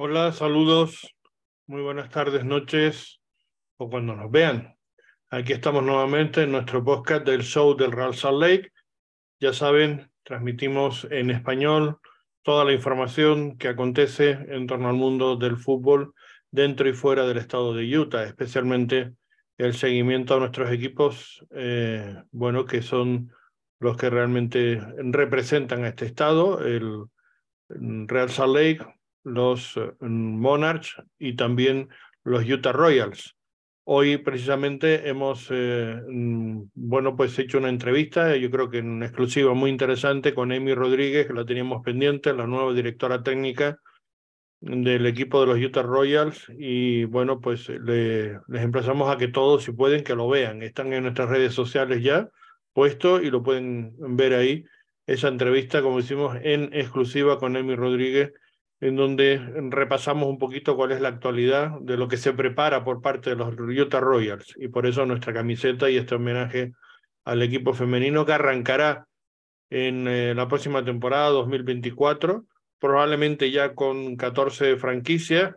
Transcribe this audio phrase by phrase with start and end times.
[0.00, 1.12] Hola, saludos,
[1.66, 3.20] muy buenas tardes, noches
[3.78, 4.76] o cuando nos vean.
[5.28, 8.70] Aquí estamos nuevamente en nuestro podcast del show del Real Salt Lake.
[9.40, 11.98] Ya saben, transmitimos en español
[12.42, 16.14] toda la información que acontece en torno al mundo del fútbol
[16.52, 19.14] dentro y fuera del estado de Utah, especialmente
[19.56, 23.32] el seguimiento a nuestros equipos, eh, bueno, que son
[23.80, 27.02] los que realmente representan a este estado, el
[27.68, 28.97] Real Salt Lake,
[29.28, 31.88] los eh, Monarchs y también
[32.24, 33.36] los Utah Royals.
[33.84, 39.54] Hoy precisamente hemos, eh, mm, bueno, pues hecho una entrevista, yo creo que en exclusiva
[39.54, 43.78] muy interesante con Amy Rodríguez, que la teníamos pendiente, la nueva directora técnica
[44.60, 49.64] del equipo de los Utah Royals y bueno, pues le, les emplazamos a que todos,
[49.64, 50.62] si pueden, que lo vean.
[50.62, 52.28] Están en nuestras redes sociales ya
[52.72, 54.64] puesto y lo pueden ver ahí,
[55.06, 58.32] esa entrevista, como decimos, en exclusiva con Amy Rodríguez
[58.80, 59.40] en donde
[59.70, 63.36] repasamos un poquito cuál es la actualidad de lo que se prepara por parte de
[63.36, 64.54] los Utah Royals.
[64.56, 66.72] Y por eso nuestra camiseta y este homenaje
[67.24, 69.06] al equipo femenino que arrancará
[69.70, 72.46] en eh, la próxima temporada 2024,
[72.78, 75.54] probablemente ya con 14 franquicias.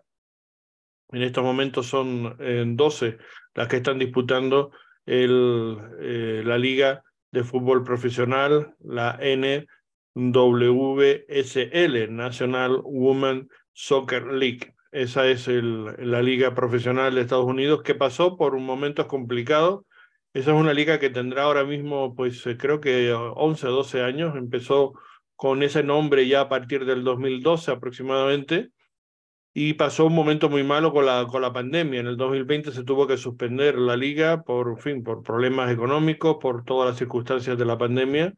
[1.09, 2.37] En estos momentos son
[2.75, 3.17] 12 eh,
[3.53, 4.71] las que están disputando
[5.05, 9.67] eh, la Liga de Fútbol Profesional, la N
[10.15, 14.73] WSL, National Women Soccer League.
[14.91, 19.85] Esa es la liga profesional de Estados Unidos que pasó por un momento complicado.
[20.33, 24.01] Esa es una liga que tendrá ahora mismo, pues eh, creo que 11 o 12
[24.01, 24.35] años.
[24.35, 24.93] Empezó
[25.35, 28.69] con ese nombre ya a partir del 2012 aproximadamente
[29.53, 32.01] y pasó un momento muy malo con la, con la pandemia.
[32.01, 36.63] En el 2020 se tuvo que suspender la liga por, fin, por problemas económicos, por
[36.65, 38.33] todas las circunstancias de la pandemia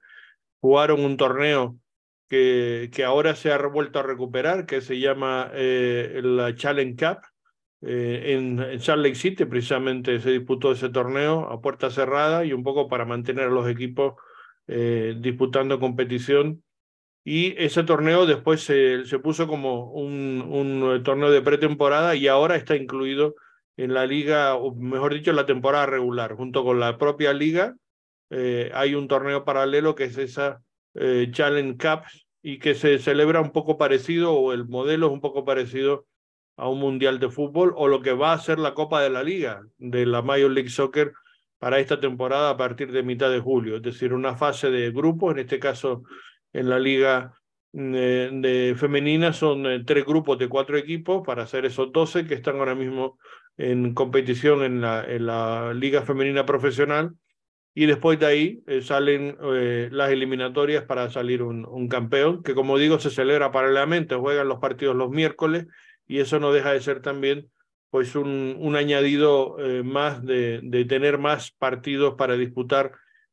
[0.63, 1.77] jugaron un torneo
[2.29, 7.17] que, ahora se ha vuelto a recuperar, que se llama eh, la Challenge Cup.
[7.81, 12.63] Eh, en, en, Salt City precisamente se disputó ese torneo a puerta cerrada y un
[12.63, 14.13] poco para mantener a los equipos
[14.67, 16.63] eh, disputando competición.
[17.25, 22.77] Y ese torneo después se, puso como un, un torneo de pretemporada y ahora está
[22.77, 23.35] incluido
[23.75, 27.75] en la liga, o mejor dicho, en la temporada regular, junto con la propia liga
[28.29, 30.61] eh, hay un torneo paralelo que es esa
[30.95, 32.05] eh, Challenge Cup
[32.41, 36.05] y que se celebra un poco parecido o el modelo es un poco parecido
[36.57, 39.23] a un mundial de fútbol o lo que va a ser la Copa de la
[39.23, 41.13] Liga de la Major League Soccer
[41.57, 45.33] para esta temporada a partir de mitad de julio, es decir, una fase de grupos,
[45.33, 46.03] en este caso
[46.51, 47.33] en la liga
[47.71, 52.57] eh, de, femenina son tres grupos de cuatro equipos para hacer esos 12 que están
[52.57, 53.17] ahora mismo
[53.57, 57.15] en competición en la, en la liga femenina profesional
[57.75, 62.77] y después de ahí eh, salen eh, las eliminatorias para salir un, campeón, que como
[62.77, 65.67] digo se celebra paralelamente, juegan los partidos los miércoles
[66.07, 67.49] y eso no deja de ser también
[67.89, 72.91] pues un, un añadido eh, más de, de, tener más partidos para disputar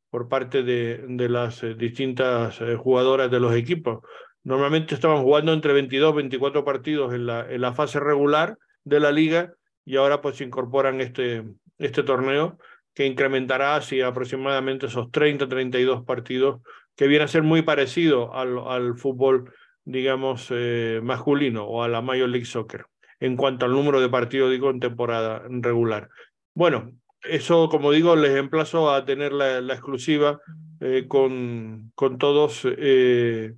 [0.09, 4.01] por parte de, de las distintas jugadoras de los equipos.
[4.43, 9.11] Normalmente estaban jugando entre 22 24 partidos en la, en la fase regular de la
[9.11, 9.53] liga
[9.85, 11.43] y ahora pues incorporan este,
[11.77, 12.57] este torneo
[12.93, 16.61] que incrementará así aproximadamente esos 30, 32 partidos,
[16.95, 19.53] que viene a ser muy parecido al, fútbol,
[19.85, 22.85] digamos, eh, masculino o a la Major League Soccer,
[23.19, 26.09] en cuanto al número de partidos, digo, en temporada regular.
[26.53, 26.91] Bueno,
[27.23, 30.39] eso, como digo, les emplazo a tener la, la exclusiva
[30.79, 32.61] eh, con, con todos.
[32.65, 33.53] Eh,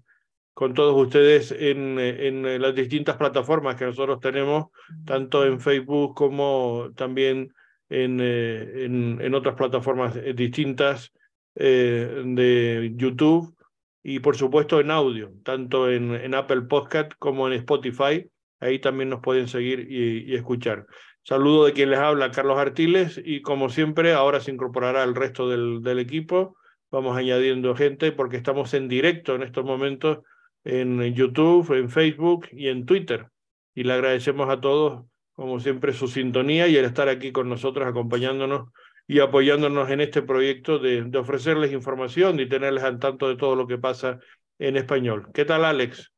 [0.55, 4.67] con todos ustedes en, en las distintas plataformas que nosotros tenemos,
[5.03, 7.51] tanto en Facebook como también
[7.93, 11.13] en, eh, en, en, otras plataformas eh, distintas
[11.55, 13.55] eh, de YouTube
[14.01, 18.27] y por supuesto en audio, tanto en, en, Apple Podcast como en Spotify.
[18.59, 20.87] Ahí también nos pueden seguir y, y, escuchar.
[21.21, 25.47] Saludo de quien les habla, Carlos Artiles, y como siempre, ahora se incorporará el resto
[25.47, 26.57] del, del equipo.
[26.91, 30.19] Vamos añadiendo gente porque estamos en directo en estos momentos
[30.63, 33.27] en YouTube, en Facebook y en Twitter.
[33.75, 37.87] Y le agradecemos a todos como siempre, su sintonía y el estar aquí con nosotros
[37.87, 38.69] acompañándonos
[39.07, 43.55] y apoyándonos en este proyecto de, de ofrecerles información y tenerles al tanto de todo
[43.55, 44.19] lo que pasa
[44.59, 45.27] en español.
[45.33, 46.11] ¿Qué tal, Alex?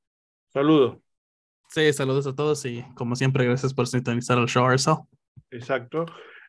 [0.54, 0.98] Saludos.
[1.70, 4.96] Sí, saludos a todos y como siempre, gracias por sintonizar el show, Arcel.
[5.52, 6.06] Exacto.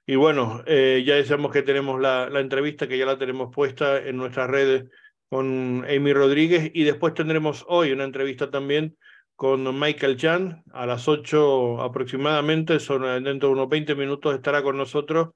[0.07, 3.99] Y bueno, eh, ya decíamos que tenemos la, la entrevista que ya la tenemos puesta
[3.99, 4.85] en nuestras redes
[5.29, 8.97] con Amy Rodríguez y después tendremos hoy una entrevista también
[9.37, 14.77] con Michael Chan a las 8 aproximadamente, son, dentro de unos 20 minutos estará con
[14.77, 15.31] nosotros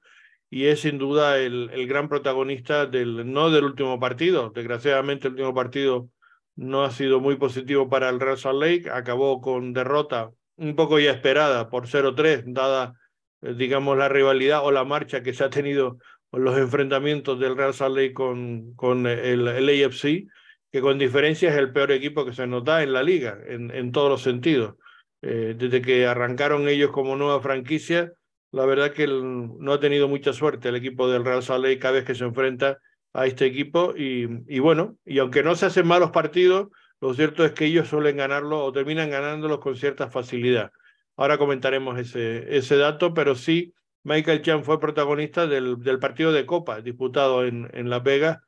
[0.49, 5.53] y es sin duda el, gran protagonista del, no del último partido, desgraciadamente el último
[5.53, 6.09] partido
[6.55, 10.99] no ha sido muy positivo para el Real Salt Lake, acabó con derrota un poco
[10.99, 12.93] ya esperada por 0-3, dada,
[13.41, 15.97] eh, digamos, la rivalidad o la marcha que se ha tenido
[16.31, 20.27] los enfrentamientos del Real Salt Lake con, con el, el, AFC,
[20.71, 23.91] que con diferencia es el peor equipo que se nota en la liga, en, en
[23.91, 24.75] todos los sentidos.
[25.21, 28.13] Eh, desde que arrancaron ellos como nueva franquicia,
[28.51, 32.05] la verdad que no ha tenido mucha suerte el equipo del Real Lake cada vez
[32.05, 32.79] que se enfrenta
[33.13, 36.69] a este equipo y, y bueno, y aunque no se hacen malos partidos,
[37.01, 40.71] lo cierto es que ellos suelen ganarlo o terminan ganándolos con cierta facilidad.
[41.17, 46.45] Ahora comentaremos ese, ese dato, pero sí, Michael Chan fue protagonista del, del partido de
[46.45, 48.39] Copa disputado en, en Las Vegas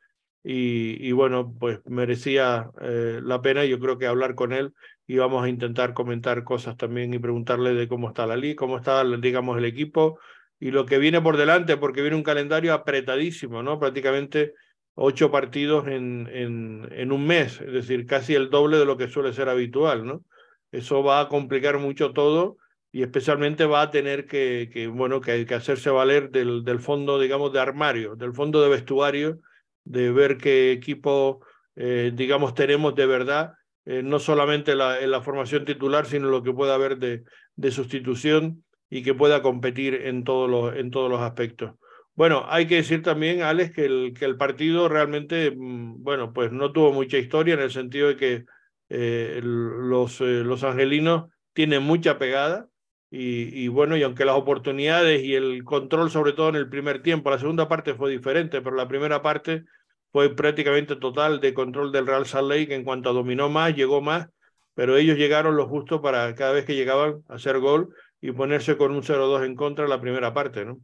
[0.44, 3.63] y, bueno, pues merecía eh, la pena.
[3.66, 4.74] Yo creo que hablar con él
[5.07, 8.78] y vamos a intentar comentar cosas también y preguntarle de cómo está la liga, cómo
[8.78, 10.19] está, digamos, el equipo
[10.60, 13.80] y lo que viene por delante, porque viene un calendario apretadísimo, ¿no?
[13.80, 14.54] Prácticamente
[14.95, 19.34] ocho partidos en, en, un mes, es decir, casi el doble de lo que suele
[19.34, 20.24] ser habitual, ¿no?
[20.72, 22.57] Eso va a complicar mucho todo
[22.92, 27.19] y especialmente va a tener que, que bueno, que, que hacerse valer del, del, fondo,
[27.19, 29.40] digamos, de armario, del fondo de vestuario,
[29.83, 31.45] de ver qué equipo,
[31.75, 33.53] eh, digamos, tenemos de verdad,
[33.85, 37.24] eh, no solamente la, en la formación titular, sino lo que pueda haber de,
[37.56, 41.74] de sustitución y que pueda competir en todos los, en todos los aspectos.
[42.15, 46.51] Bueno, hay que decir también, Alex, que el, que el partido realmente, mm, bueno, pues
[46.51, 48.45] no tuvo mucha historia en el sentido de que
[48.89, 52.68] eh, los, los angelinos tienen mucha pegada
[53.15, 57.04] y, y, bueno, y aunque las oportunidades y el control, sobre todo en el primer
[57.04, 59.65] tiempo, la segunda parte fue diferente, pero la primera parte
[60.12, 64.01] fue prácticamente total de control del Real Salt Lake en cuanto a dominó más, llegó
[64.01, 64.30] más,
[64.74, 68.77] pero ellos llegaron lo justo para cada vez que llegaban a hacer gol y ponerse
[68.77, 70.80] con un 0-2 en contra en la primera parte, ¿no?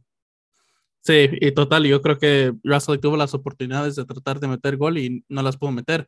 [1.00, 4.98] Sí, y total, yo creo que Russell tuvo las oportunidades de tratar de meter gol
[4.98, 6.06] y no las pudo meter.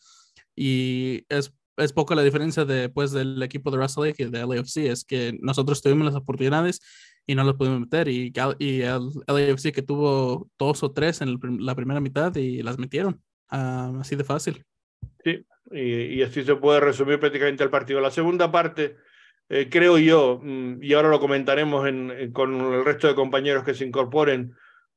[0.54, 4.46] Y es, es poco la diferencia de, pues, del equipo de Russell Lake y de
[4.46, 6.80] LAFC, es que nosotros tuvimos las oportunidades
[7.26, 8.08] y no las pudimos meter.
[8.08, 12.78] Y, y el LAFC que tuvo dos o tres en la primera mitad y las
[12.78, 13.20] metieron.
[13.50, 14.64] Uh, así de fácil.
[15.22, 18.00] Sí, y, y, así se puede resumir prácticamente el partido.
[18.00, 18.96] La segunda parte
[19.54, 23.64] eh, creo yo, mm, y ahora lo comentaremos en, en, con el resto de compañeros
[23.64, 24.54] que se incorporen,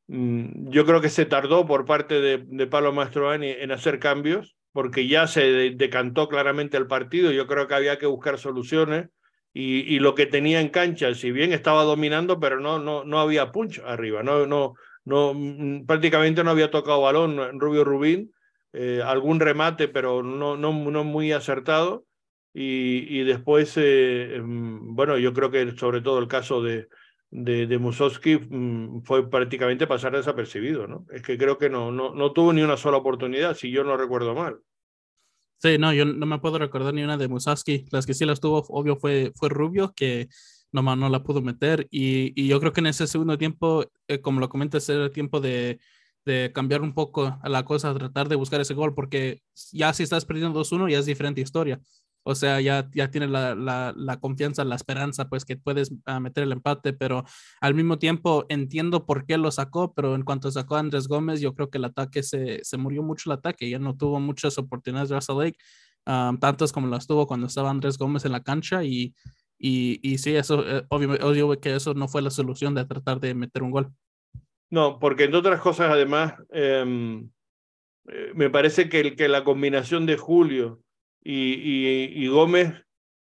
[0.07, 4.54] mm, yo creo que se tardó por parte de, de Pablo Mastroani en hacer cambios,
[4.75, 9.07] porque ya se de, decantó claramente el partido, yo creo que había que buscar soluciones,
[9.53, 13.19] y, y, lo que tenía en cancha, si bien estaba dominando, pero no, no, no
[13.21, 14.73] había punch arriba, no, no,
[15.05, 18.33] no, mm, prácticamente no había tocado balón Rubio Rubín,
[18.73, 22.05] eh, algún remate, pero no, no, no muy acertado.
[22.53, 26.89] Y, y después, eh, bueno, yo creo que sobre todo el caso de,
[27.35, 31.05] de, de Musowski mmm, fue prácticamente pasar desapercibido, ¿no?
[31.11, 33.97] Es que creo que no, no, no tuvo ni una sola oportunidad, si yo no
[33.97, 34.59] recuerdo mal.
[35.57, 37.85] Sí, no, yo no me puedo recordar ni una de Musowski.
[37.91, 40.29] Las que sí las tuvo, obvio, fue, fue Rubio, que
[40.71, 41.87] nomás no la pudo meter.
[41.91, 45.11] Y, y yo creo que en ese segundo tiempo, eh, como lo comentas, era el
[45.11, 45.79] tiempo de,
[46.25, 49.41] de cambiar un poco a la cosa, tratar de buscar ese gol, porque
[49.71, 51.81] ya si estás perdiendo 2-1 ya es diferente historia.
[52.27, 56.19] O sea, ya, ya tienes la, la, la, confianza, la esperanza, pues que puedes uh,
[56.19, 57.23] meter el empate, pero
[57.61, 61.39] al mismo tiempo entiendo por qué lo sacó, pero en cuanto sacó a Andrés Gómez,
[61.39, 64.57] yo creo que el ataque se, se murió mucho el ataque, ya no tuvo muchas
[64.57, 65.59] oportunidades de Russell Lake,
[66.07, 69.13] um, tantas como las tuvo cuando estaba Andrés Gómez en la cancha y,
[69.59, 73.19] y, y sí, eso, eh, obvio, obvio que eso no fue la solución de tratar
[73.19, 73.91] de meter un gol.
[74.71, 77.23] No, porque entre otras cosas, además, eh,
[78.33, 80.81] me parece que, que la combinación de Julio
[81.25, 82.71] y, y, y, Gómez,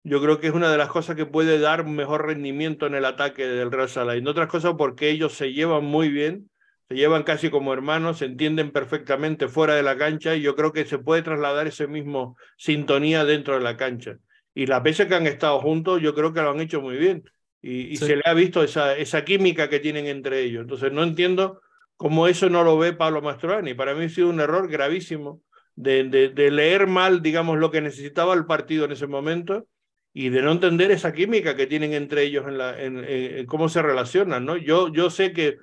[0.03, 3.07] yo creo que es una de las cosas que puede dar mejor rendimiento en el
[3.07, 4.15] ataque del Real Sala.
[4.15, 6.51] Y en otras cosas porque ellos se llevan muy bien,
[6.87, 10.75] se llevan casi como hermanos, se entienden perfectamente fuera de la cancha y yo creo
[10.75, 14.19] que se puede trasladar ese mismo sintonía dentro de la cancha.
[14.55, 17.25] Y las veces que han estado juntos, yo creo que lo han hecho muy bien.
[17.63, 18.05] Y, y sí.
[18.05, 20.61] se le ha visto esa, esa química que tienen entre ellos.
[20.61, 21.63] Entonces no entiendo
[21.97, 23.73] cómo eso no lo ve Pablo Mastroani.
[23.73, 25.41] Para mí ha sido un error gravísimo
[25.77, 29.67] de, leer mal, digamos, lo que necesitaba el partido en ese momento
[30.13, 33.69] y de no entender esa química que tienen entre ellos en, la, en, en cómo
[33.69, 34.57] se relacionan, ¿no?
[34.57, 35.59] Yo, yo sé que,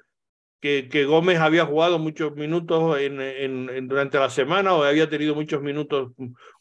[0.62, 5.62] que, que Gómez había jugado muchos minutos en, durante la semana o había tenido muchos
[5.62, 6.12] minutos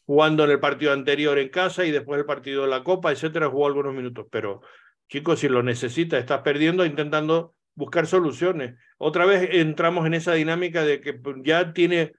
[0.05, 3.49] jugando en el partido anterior en casa y después el partido de la Copa, etcétera,
[3.49, 4.61] jugó algunos minutos, pero
[5.07, 8.75] chicos, si lo necesitas, estás perdiendo intentando buscar soluciones.
[8.97, 12.13] Otra vez entramos en esa dinámica de que ya tiene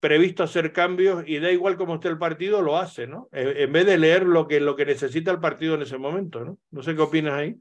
[0.00, 3.28] previsto hacer cambios y da igual cómo esté el partido, lo hace, ¿no?
[3.32, 6.58] En vez de leer lo que, lo que necesita el partido en ese momento, ¿no?
[6.70, 7.56] No sé qué opinas ahí.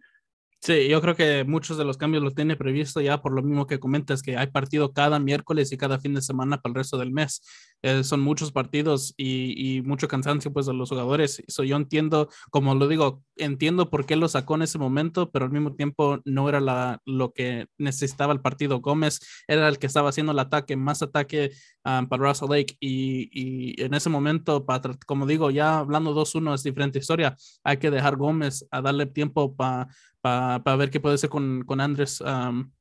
[0.59, 3.67] Sí, yo creo que muchos de los cambios los tiene previsto ya por lo mismo
[3.67, 6.97] que comentas, que hay partido cada miércoles y cada fin de semana para el resto
[6.97, 7.41] del mes.
[7.83, 11.43] Eh, son muchos partidos y, mucho cansancio pues de los jugadores.
[11.47, 15.45] So, yo entiendo, como lo digo, entiendo por qué lo sacó en ese momento, pero
[15.45, 18.79] al mismo tiempo no era la, lo que necesitaba el partido.
[18.79, 21.51] Gómez era el que estaba haciendo el ataque, más ataque
[21.85, 26.55] um, para Russell Lake y, y, en ese momento, para, como digo, ya hablando 2-1
[26.55, 27.35] es diferente historia.
[27.63, 29.87] Hay que dejar Gómez a darle tiempo para
[30.21, 32.71] para ver qué puede hacer con, con Andrés, um,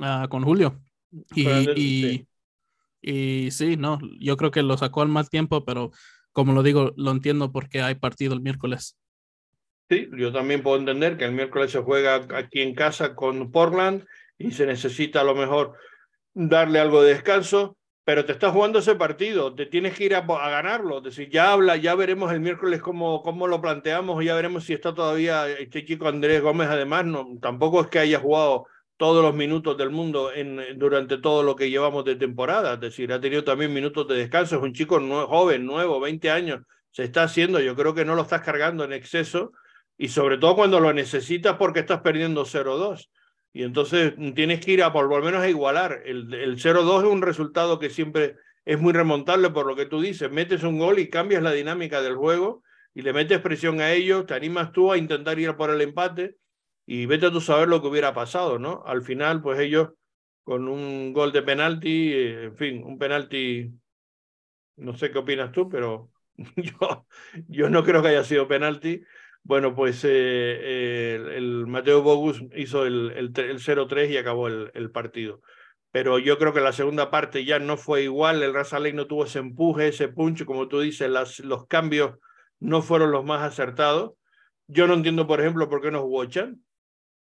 [0.00, 0.80] uh, con Julio.
[1.34, 2.28] Y, y,
[3.06, 5.92] y sí, no, yo creo que lo sacó al mal tiempo, pero
[6.32, 8.98] como lo digo, lo entiendo porque hay partido el miércoles.
[9.88, 14.04] Sí, yo también puedo entender que el miércoles se juega aquí en casa con Portland
[14.36, 15.74] y se necesita a lo mejor
[16.34, 20.22] darle algo de descanso, pero te estás jugando ese partido, te tienes que ir a,
[20.22, 20.98] ganarlo.
[20.98, 24.72] Es decir, ya habla, ya veremos el miércoles cómo, cómo lo planteamos, ya veremos si
[24.72, 29.34] está todavía este chico Andrés Gómez, además, no, tampoco es que haya jugado todos los
[29.34, 32.74] minutos del mundo en, durante todo lo que llevamos de temporada.
[32.74, 34.56] Es decir, ha tenido también minutos de descanso.
[34.56, 36.60] Es un chico joven, nuevo, 20 años.
[36.90, 39.52] Se está haciendo, yo creo que no lo estás cargando en exceso
[39.98, 43.10] y sobre todo cuando lo necesitas porque estás perdiendo 0-2.
[43.52, 46.02] Y entonces tienes que ir a por lo menos a igualar.
[46.04, 50.00] El, el 0-2 es un resultado que siempre es muy remontable por lo que tú
[50.00, 50.30] dices.
[50.30, 52.62] Metes un gol y cambias la dinámica del juego
[52.94, 56.36] y le metes presión a ellos, te animas tú a intentar ir por el empate
[56.86, 58.82] y vete a tú saber lo que hubiera pasado, ¿no?
[58.86, 59.90] Al final, pues ellos
[60.44, 63.72] con un gol de penalti, eh, en fin, un penalti,
[64.76, 66.10] no sé qué opinas tú, pero
[66.56, 67.06] yo,
[67.48, 69.02] yo no creo que haya sido penalti.
[69.42, 75.40] Bueno, pues eh, el, Mateo Bogus hizo el, el, 0-3 y acabó el, el, partido.
[75.92, 79.24] Pero yo creo que la segunda parte ya no fue igual, el Raza no tuvo
[79.24, 82.18] ese empuje, ese punch, como tú dices, las, los cambios
[82.60, 84.14] no fueron los más acertados.
[84.68, 86.60] Yo no entiendo, por ejemplo, por qué no jugó Chan.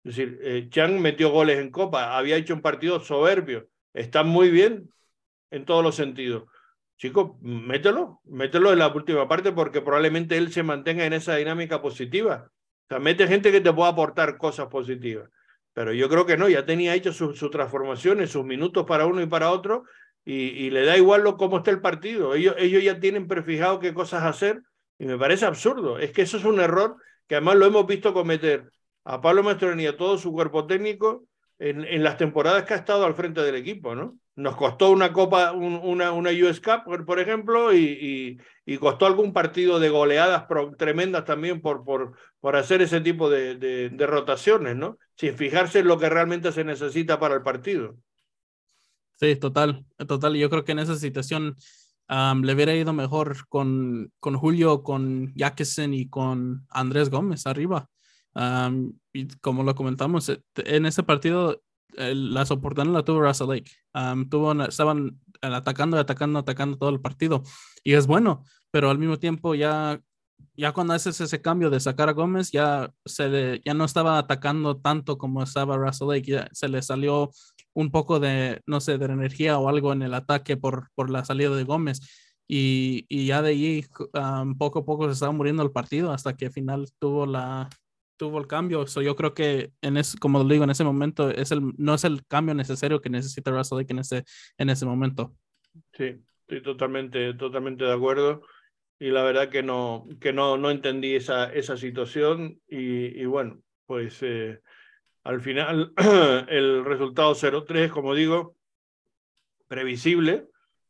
[0.04, 4.50] Es decir, eh, Chang metió goles en Copa, había hecho un partido soberbio, está muy
[4.50, 4.90] bien
[5.52, 6.44] en todos los sentidos.
[6.98, 11.82] Chicos, mételo, mételo en la última parte porque probablemente él se mantenga en esa dinámica
[11.82, 12.52] positiva.
[12.52, 15.30] O sea, mete gente que te pueda aportar cosas positivas.
[15.74, 19.22] Pero yo creo que no, ya tenía hecho sus su transformaciones, sus minutos para uno
[19.22, 19.84] y para otro,
[20.24, 22.36] y, le da igual lo, cómo está el partido.
[22.36, 24.62] Ellos, ellos ya tienen prefijado qué cosas hacer,
[25.00, 25.98] y me parece absurdo.
[25.98, 28.70] Es que eso es un error que además lo hemos visto cometer
[29.04, 31.26] a Pablo Mastroni y a todo su cuerpo técnico
[31.60, 34.18] en, en, las temporadas que ha estado al frente del equipo, ¿no?
[34.36, 39.80] Nos costó una Copa, una, una US Cup, por, ejemplo, y, y, costó algún partido
[39.80, 40.46] de goleadas
[40.78, 44.98] tremendas también por, por, por hacer ese tipo de, de, rotaciones, ¿no?
[45.16, 47.96] Sin fijarse en lo que realmente se necesita para el partido.
[49.20, 50.36] Sí, total, total.
[50.36, 51.56] Yo creo que en esa situación
[52.10, 57.88] le hubiera ido mejor con, con Julio, con Jackson y con Andrés Gómez arriba
[59.14, 61.62] y como lo comentamos, eh, en ese partido
[61.94, 63.72] las oportunidades la tuvo Russell Lake.
[64.30, 67.44] tuvo, estaban atacando, atacando, atacando todo el partido.
[67.84, 70.02] Y es bueno, pero al mismo tiempo ya,
[70.56, 74.78] ya cuando haces ese cambio de sacar a Gómez, ya, se ya no estaba atacando
[74.78, 76.32] tanto como estaba Russell Lake.
[76.32, 77.32] Ya se le salió
[77.74, 81.26] un poco de, no sé, de energía o algo en el ataque por, por la
[81.26, 82.00] salida de Gómez.
[82.48, 83.86] Y, y ya de ahí,
[84.58, 87.70] poco a poco se estaba muriendo el partido hasta que al final tuvo la,
[88.22, 88.86] tuvo el cambio.
[88.86, 91.96] So yo creo que, en ese, como lo digo, en ese momento es el, no
[91.96, 94.26] es el cambio necesario que necesita Russell Lake en ese,
[94.60, 95.34] en ese momento.
[95.98, 98.44] Sí, estoy totalmente, totalmente de acuerdo.
[99.00, 102.62] Y la verdad que no, que no, no entendí esa, esa situación.
[102.68, 104.60] Y, y bueno, pues eh,
[105.24, 105.92] al final
[106.48, 108.56] el resultado 0-3, como digo,
[109.68, 110.46] previsible,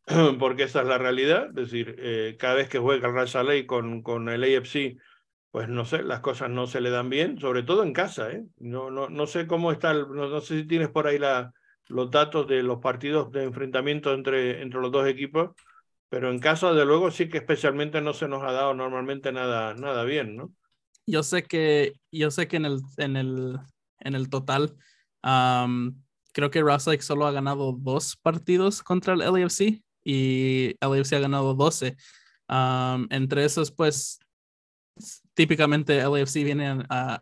[0.37, 1.47] porque esa es la realidad.
[1.47, 4.97] Es decir, eh, cada vez que juega el Russell Lake con, con el AFC
[5.51, 8.31] pues no sé, las cosas no se le dan bien, sobre todo en casa.
[8.31, 8.45] ¿eh?
[8.57, 11.53] No, no, no sé cómo está, no, sé si tienes por ahí la,
[11.87, 15.51] los datos de los partidos de enfrentamiento entre, entre los dos equipos,
[16.07, 19.73] pero en casa, de luego, sí que especialmente no se nos ha dado normalmente nada,
[19.73, 20.53] nada bien, ¿no?
[21.05, 23.59] Yo sé que, yo sé que en el, en el,
[23.99, 24.75] en el total,
[26.31, 31.53] creo que Russell solo ha ganado dos partidos contra el LAFC y LAFC ha ganado
[31.55, 31.97] 12.
[33.09, 34.19] entre esos, pues,
[35.33, 37.21] típicamente LAFC viene a,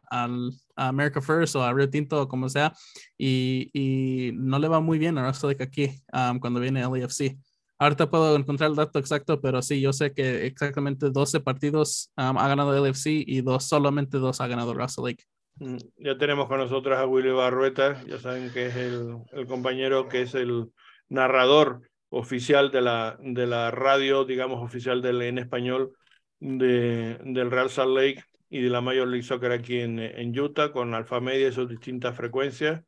[0.75, 2.73] America First o a Rio Tinto o como sea
[3.17, 6.01] y, y no le va muy bien a Russell aquí
[6.39, 7.37] cuando viene LAFC.
[7.81, 12.47] Ahorita puedo encontrar el dato exacto, pero sí, yo sé que exactamente 12 partidos ha
[12.47, 15.23] ganado LAFC y dos, solamente dos ha ganado Russell Lake.
[15.59, 20.09] Mm, ya tenemos con nosotros a Willy Barrueta, ya saben que es el, el compañero
[20.09, 20.71] que es el
[21.07, 25.93] narrador oficial de la, de la radio, digamos, oficial del, en español
[26.39, 30.71] de, del Real Salt Lake y de la Major League Soccer aquí en, en Utah
[30.71, 32.81] con Alfa Media y sus distintas frecuencias.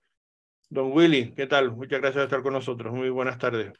[0.70, 1.72] Don Willy, ¿qué tal?
[1.72, 2.94] Muchas gracias por estar con nosotros.
[2.94, 3.74] Muy buenas tardes.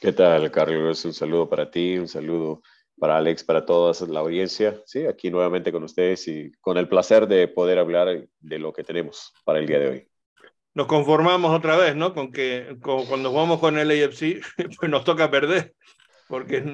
[0.00, 1.04] ¿Qué tal, Carlos?
[1.04, 2.62] Un saludo para ti, un saludo
[2.98, 4.80] para Alex, para toda la audiencia.
[4.86, 8.84] Sí, aquí nuevamente con ustedes y con el placer de poder hablar de lo que
[8.84, 10.08] tenemos para el día de hoy.
[10.74, 12.14] Nos conformamos otra vez, ¿no?
[12.14, 14.40] Con que cuando jugamos con el AFC,
[14.78, 15.74] pues nos toca perder,
[16.32, 16.64] porque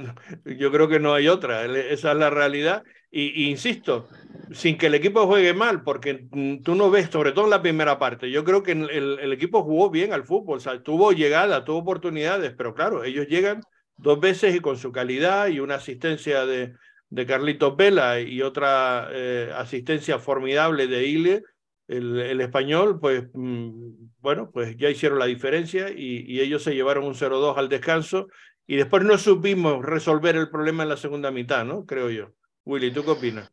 [0.44, 2.84] yo creo que no hay otra, esa es la realidad.
[3.10, 4.08] Y, insisto,
[4.52, 6.28] sin que el equipo juegue mal, porque
[6.62, 9.90] tú no ves, sobre todo en la primera parte, yo creo que el, equipo jugó
[9.90, 13.62] bien al fútbol, o sea, tuvo llegada, tuvo oportunidades, pero claro, ellos llegan
[13.96, 16.74] dos veces y con su calidad y una asistencia de,
[17.10, 21.42] de Carlitos Vela y otra eh, asistencia formidable de Ile,
[21.88, 27.04] el, español, pues mm, bueno, pues ya hicieron la diferencia y, y ellos se llevaron
[27.04, 28.28] un 0-2 al descanso
[28.68, 31.87] y después no supimos resolver el problema en la segunda mitad, ¿no?
[31.87, 32.28] Creo yo.
[32.66, 33.50] Willy, ¿tú qué opinas?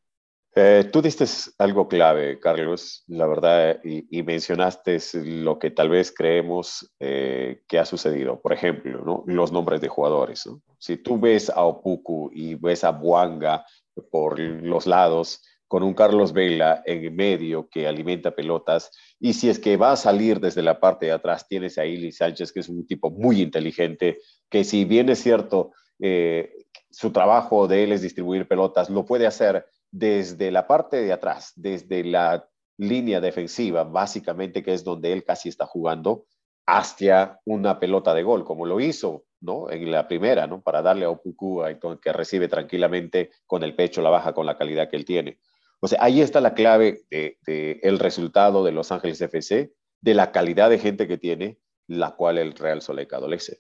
[0.57, 1.25] Eh, tú diste
[1.57, 7.86] algo clave, Carlos, la verdad, y, mencionaste lo que tal vez creemos eh, que ha
[7.86, 8.41] sucedido.
[8.41, 9.24] Por ejemplo, ¿no?
[9.25, 10.50] los nombres de jugadores.
[10.79, 13.65] Si tú ves a Opuku y ves a Buanga
[14.12, 19.60] por los lados, con un Carlos Vela en medio que alimenta pelotas, y si es
[19.60, 22.69] que va a salir desde la parte de atrás, tienes a Ili Sánchez, que es
[22.69, 26.53] un tipo muy inteligente, que si bien es cierto, eh,
[26.89, 31.53] su trabajo de él es distribuir pelotas, lo puede hacer desde la parte de atrás,
[31.55, 32.47] desde la
[32.77, 36.25] línea defensiva, básicamente, que es donde él casi está jugando,
[36.65, 39.69] hacia una pelota de gol, como lo hizo ¿no?
[39.69, 40.61] en la primera, ¿no?
[40.61, 41.63] para darle a Opuku,
[42.01, 45.39] que recibe tranquilamente con el pecho la baja con la calidad que él tiene.
[45.79, 50.13] O sea, ahí está la clave del de, el resultado de Los Ángeles FC, de
[50.13, 53.59] la calidad de gente que tiene, la cual el Real Soleca adolece.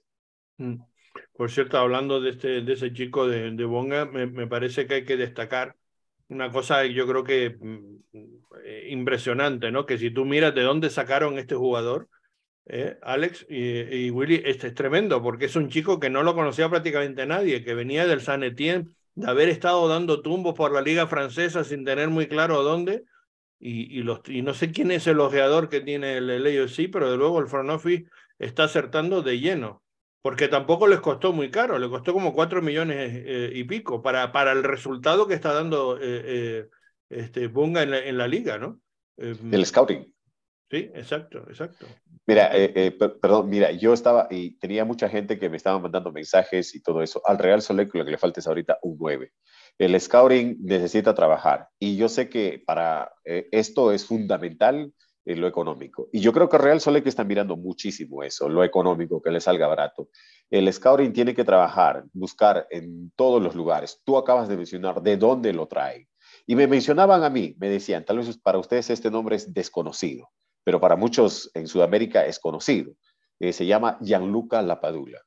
[0.57, 0.75] Mm.
[1.37, 4.95] Por cierto, hablando de, este, de ese chico de, de Bonga, me, me, parece que
[4.95, 5.75] hay que destacar
[6.27, 7.95] una cosa yo creo que mm,
[8.63, 9.85] eh, impresionante, ¿no?
[9.85, 12.09] Que si tú miras de dónde sacaron este jugador,
[12.67, 16.69] eh, Alex y, Willy, este es tremendo, porque es un chico que no lo conocía
[16.69, 21.07] prácticamente nadie, que venía del San Etienne, de haber estado dando tumbos por la liga
[21.07, 23.03] francesa sin tener muy claro dónde,
[23.59, 26.89] y, y, los, y no sé quién es el ojeador que tiene el, el sí
[26.89, 27.81] pero de luego el front
[28.37, 29.84] está acertando de lleno
[30.25, 34.31] porque tampoco les costó muy caro, le costó como cuatro millones eh, y pico para,
[34.31, 36.69] para el resultado que está dando eh, eh,
[37.09, 38.81] este Bunga en la, en la liga, ¿no?
[39.17, 40.11] El scouting.
[40.71, 41.85] Sí, exacto, exacto.
[42.25, 42.49] Mira,
[43.21, 47.03] perdón, mira, yo estaba y tenía mucha gente que me estaba mandando mensajes y todo
[47.03, 47.21] eso.
[47.23, 49.31] Al Real Soleil lo que le falta es ahorita un 9.
[49.77, 54.91] El scouting necesita trabajar y yo sé que para esto es fundamental
[55.25, 56.07] en lo económico.
[56.11, 59.41] Y yo creo que Real Sole que está mirando muchísimo eso, lo económico, que le
[59.41, 60.09] salga barato.
[60.49, 64.01] El scouting tiene que trabajar, buscar en todos los lugares.
[64.03, 66.07] Tú acabas de mencionar de dónde lo trae.
[66.45, 70.29] Y me mencionaban a mí, me decían, tal vez para ustedes este nombre es desconocido,
[70.63, 72.93] pero para muchos en Sudamérica es conocido.
[73.39, 75.21] Eh, se llama Gianluca Lapadula.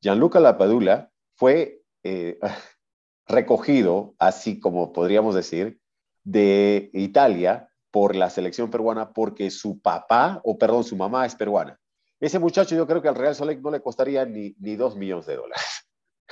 [0.00, 2.38] Gianluca Lapadula fue eh,
[3.26, 5.80] recogido, así como podríamos decir,
[6.22, 11.78] de Italia por la selección peruana porque su papá, o perdón, su mamá es peruana.
[12.20, 15.26] Ese muchacho yo creo que al Real Solec no le costaría ni, ni dos millones
[15.26, 15.64] de dólares.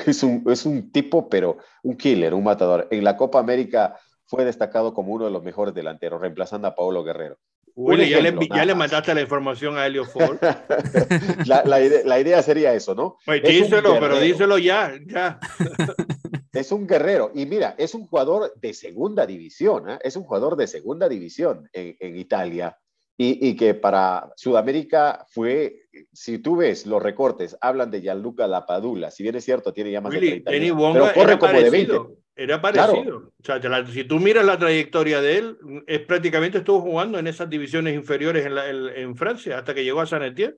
[0.05, 2.87] Es un, es un tipo, pero un killer, un matador.
[2.91, 7.03] En la Copa América fue destacado como uno de los mejores delanteros, reemplazando a Paulo
[7.03, 7.39] Guerrero.
[7.75, 10.39] Willy, ya, le, ya le, mandaste la información a Helio Ford.
[11.47, 13.17] la, la, idea, la, idea, sería eso, ¿no?
[13.25, 15.39] Pues díselo, pero díselo ya, ya.
[16.61, 17.31] es un guerrero.
[17.35, 19.99] Y mira, es un jugador de segunda división, ¿eh?
[20.03, 22.79] es un jugador de segunda división en, en Italia.
[23.19, 29.11] Y, y, que para Sudamérica fue, si tú ves los recortes, hablan de Gianluca Lapadula,
[29.11, 31.71] si bien es cierto, tiene ya más Willy, de 30 años, pero corre como parecido,
[31.71, 32.23] de 20.
[32.37, 33.33] Era parecido.
[33.43, 33.59] Claro.
[33.59, 37.49] O sea, si tú miras la trayectoria de él, es prácticamente estuvo jugando en esas
[37.49, 40.57] divisiones inferiores en, la, en, en Francia hasta que llegó a San Etienne.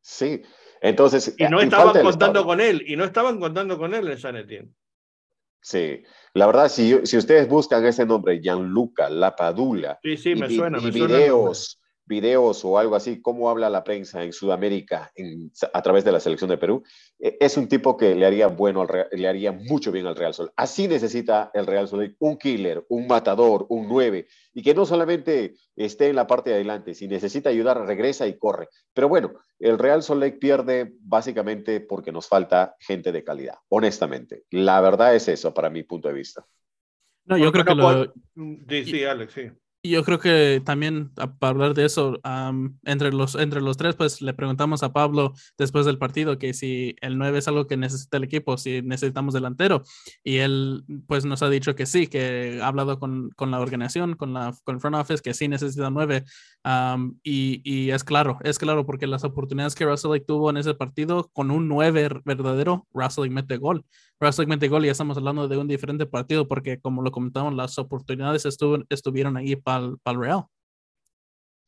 [0.00, 0.40] Sí,
[0.80, 1.34] entonces...
[1.36, 4.72] Y no estaban contando con él, y no estaban contando con él en San Etienne.
[5.66, 10.56] Sí, la verdad, si, si ustedes buscan ese nombre, Gianluca Lapadula, sí, sí, me y,
[10.56, 15.10] suena, y me videos, suena videos o algo así, cómo habla la prensa en Sudamérica
[15.14, 16.82] en, a través de la selección de Perú,
[17.18, 20.34] eh, es un tipo que le haría, bueno al le haría mucho bien al Real
[20.34, 20.52] Sol.
[20.56, 25.54] Así necesita el Real Sol un killer, un matador, un 9, y que no solamente
[25.74, 28.68] esté en la parte de adelante, si necesita ayudar, regresa y corre.
[28.94, 34.44] Pero bueno, el Real Sol pierde básicamente porque nos falta gente de calidad, honestamente.
[34.50, 36.46] La verdad es eso para mi punto de vista.
[37.24, 38.14] No, yo creo que lo...
[38.68, 39.50] Sí, sí, Alex, sí.
[39.90, 42.18] Yo creo que también para hablar de eso,
[42.84, 46.96] entre, los, entre los tres, pues le preguntamos a Pablo después del partido que si
[47.00, 49.82] el 9 es algo que necesita el equipo, si necesitamos delantero.
[50.24, 54.14] Y él pues nos ha dicho que sí, que ha hablado con, con la organización,
[54.14, 56.24] con, la, con el front office, que sí necesita 9.
[57.22, 61.30] y, y, es claro, es claro, porque las oportunidades que Russell tuvo en ese partido,
[61.32, 63.84] con un 9 verdadero, Russell mete gol.
[64.18, 67.54] Russell mete gol y ya estamos hablando de un diferente partido, porque como lo comentamos,
[67.54, 70.44] las oportunidades estuvo, estuvieron ahí para el Real.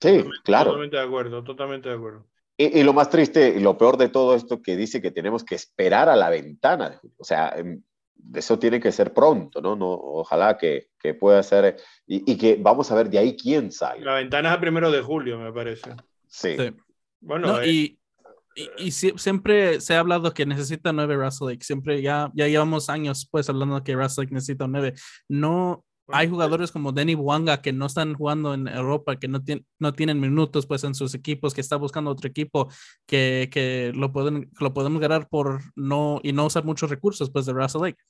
[0.01, 0.71] Sí, claro.
[0.71, 2.27] Totalmente de acuerdo, totalmente de acuerdo.
[2.61, 5.55] Y, lo más triste y lo peor de todo esto que dice que tenemos que
[5.55, 7.01] esperar a la ventana.
[7.17, 7.83] O sea, em,
[8.35, 9.77] eso tiene que ser pronto, ¿no?
[9.77, 14.05] no ojalá que, que pueda ser y, que vamos a ver de ahí quién sale.
[14.05, 15.95] La ventana es a primero de julio, me parece.
[16.27, 16.57] Sí.
[17.21, 17.99] Bueno, eh, y,
[18.77, 23.49] y, siempre se ha hablado que necesita nueve Russell Siempre ya, ya llevamos años pues
[23.49, 24.95] hablando que Russell Lake necesita nueve.
[25.29, 29.67] No, hay jugadores como Denny Wanga que no están jugando en Europa, que no, tienen
[29.79, 32.69] no tienen minutos pues en sus equipos, que está buscando otro equipo
[33.07, 37.47] que, que lo, pueden, lo podemos ganar por no y no usar muchos recursos pues
[37.47, 38.03] de Russell Lake.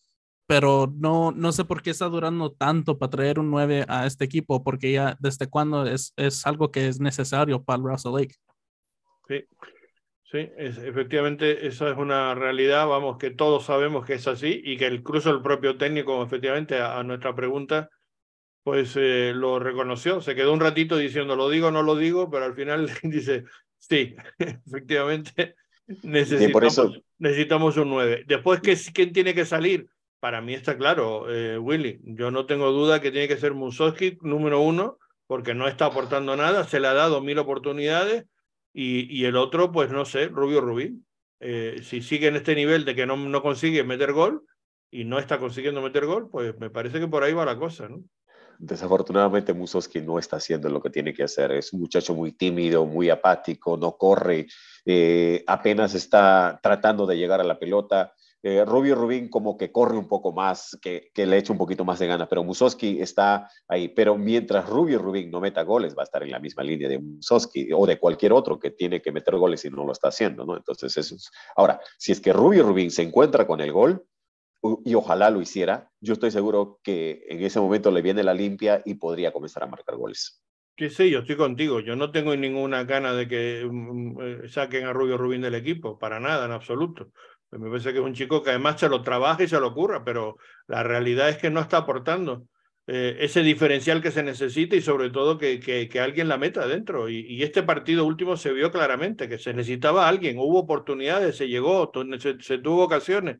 [0.46, 4.24] Pero no, no sé por qué está durando tanto para traer un 9 a este
[4.24, 8.34] equipo, porque ya desde cuándo es, es algo que es necesario para Russell Lake.
[9.28, 9.44] Sí,
[10.30, 14.76] sí, es, efectivamente esa es una realidad, vamos, que todos sabemos que es así y
[14.76, 17.90] que incluso el propio técnico, efectivamente, a, nuestra pregunta,
[18.62, 22.44] pues eh, lo reconoció, se quedó un ratito diciendo, lo digo, no lo digo, pero
[22.44, 23.44] al final dice,
[23.78, 25.54] sí, efectivamente,
[26.02, 28.24] necesitamos, necesitamos un 9.
[28.26, 28.60] Después,
[28.92, 29.88] ¿quién tiene que salir?
[30.20, 34.18] Para mí está claro, eh, Willy, yo no tengo duda que tiene que ser Musowski,
[34.20, 38.24] número uno, porque no está aportando nada, se le ha dado mil oportunidades,
[38.72, 41.04] y, el otro, pues no sé, Rubio Rubín.
[41.40, 44.44] Eh, si sigue en este nivel de que no, no consigue meter gol
[44.90, 47.88] y no está consiguiendo meter gol, pues me parece que por ahí va la cosa,
[47.88, 48.02] ¿no?
[48.58, 51.52] Desafortunadamente Musoski no está haciendo lo que tiene que hacer.
[51.52, 54.48] Es un muchacho muy tímido, muy apático, no corre,
[54.84, 58.12] eh, apenas está tratando de llegar a la pelota.
[58.42, 61.84] Eh, Rubio Rubín como que corre un poco más, que, que, le echa un poquito
[61.84, 63.88] más de ganas, pero Musoski está ahí.
[63.88, 66.98] Pero mientras Rubio Rubín no meta goles, va a estar en la misma línea de
[66.98, 70.44] Musoski o de cualquier otro que tiene que meter goles y no lo está haciendo,
[70.44, 70.56] ¿no?
[70.56, 71.30] Entonces eso es...
[71.56, 74.04] Ahora, si es que Rubio Rubín se encuentra con el gol,
[74.84, 78.82] y ojalá lo hiciera, yo estoy seguro que en ese momento le viene la limpia
[78.84, 80.42] y podría comenzar a marcar goles.
[80.76, 81.80] Que sí, yo estoy contigo.
[81.80, 85.54] Yo no tengo ninguna gana de que mm, mm, eh, saquen a Rubio Rubín del
[85.54, 87.10] equipo, para nada, en absoluto.
[87.50, 90.04] Me parece que es un chico que además se lo trabaja y se lo ocurra,
[90.04, 92.46] pero la realidad es que no está aportando
[92.90, 97.10] eh, ese diferencial que se necesita y sobre todo que, que, alguien la meta adentro.
[97.10, 101.92] Y, este partido último se vio claramente que se necesitaba alguien, hubo oportunidades, se llegó,
[102.18, 103.38] se, tuvo ocasiones,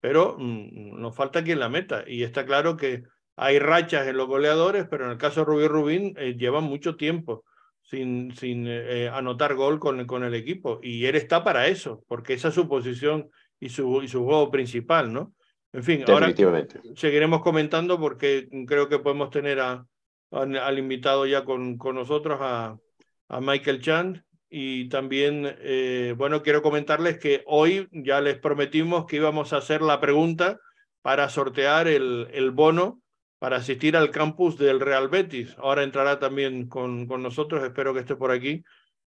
[0.00, 2.04] pero mm, nos falta quien la meta.
[2.08, 3.04] Y está claro que
[3.36, 6.96] hay rachas en los goleadores, pero en el caso de Rubio Rubín eh, lleva mucho
[6.96, 7.44] tiempo
[7.82, 10.80] sin, sin eh, anotar gol con, con el equipo.
[10.82, 14.50] Y él está para eso, porque esa es su posición y su, y su juego
[14.50, 15.34] principal, ¿no?
[15.72, 16.32] En fin, ahora
[16.94, 19.86] seguiremos comentando porque creo que podemos tener a,
[20.30, 22.78] al invitado ya con, con nosotros, a,
[23.28, 24.24] a Michael Chan.
[24.50, 29.82] Y también, eh, bueno, quiero comentarles que hoy ya les prometimos que íbamos a hacer
[29.82, 30.58] la pregunta
[31.02, 33.02] para sortear el, el bono
[33.38, 35.54] para asistir al campus del Real Betis.
[35.58, 38.64] Ahora entrará también con, con nosotros, espero que esté por aquí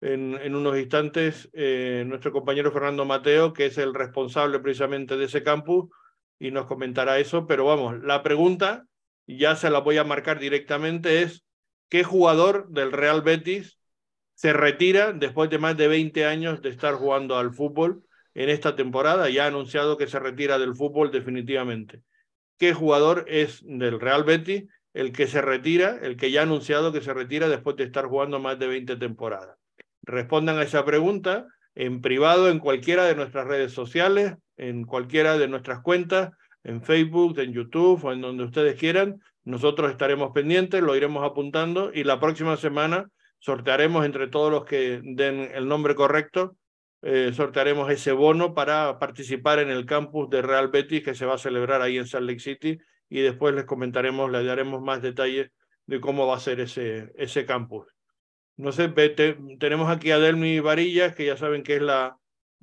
[0.05, 5.41] en, unos instantes eh, nuestro compañero Fernando Mateo, que es el responsable precisamente de ese
[5.41, 5.89] campus,
[6.37, 7.47] y nos comentará eso.
[7.47, 8.85] Pero vamos, la pregunta,
[9.25, 11.43] ya se la voy a marcar directamente, es
[11.89, 13.79] ¿qué jugador del Real Betis
[14.35, 18.03] se retira después de más de 20 años de estar jugando al fútbol
[18.35, 19.29] en esta temporada?
[19.29, 22.01] Ya ha anunciado que se retira del fútbol definitivamente.
[22.59, 26.93] ¿Qué jugador es del Real Betis el que se retira, el que ya ha anunciado
[26.93, 29.57] que se retira después de estar jugando más de 20 temporadas?
[30.05, 35.47] Respondan a esa pregunta en privado en cualquiera de nuestras redes sociales, en cualquiera de
[35.47, 36.31] nuestras cuentas,
[36.63, 39.21] en Facebook, en YouTube o en donde ustedes quieran.
[39.43, 45.01] Nosotros estaremos pendientes, lo iremos apuntando y la próxima semana sortearemos entre todos los que
[45.03, 46.55] den el nombre correcto,
[47.03, 51.35] eh, sortearemos ese bono para participar en el campus de Real Betis que se va
[51.35, 55.51] a celebrar ahí en Salt Lake City y después les comentaremos, les daremos más detalles
[55.85, 57.94] de cómo va a ser ese, ese campus.
[58.57, 62.17] No sé, tenemos aquí a Delmi Varillas, que ya saben que es la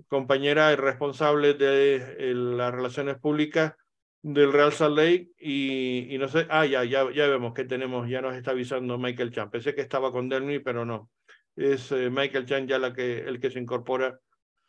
[0.09, 3.75] compañera y responsable de las relaciones públicas
[4.23, 8.23] del Real Salt Lake y, no sé, ah, ya, ya, ya vemos que tenemos, ya
[8.23, 9.51] nos está avisando Michael Chan.
[9.51, 11.11] Pensé que estaba con Delmi, pero no.
[11.57, 14.19] Es eh, Michael Chan ya la que, el que se incorpora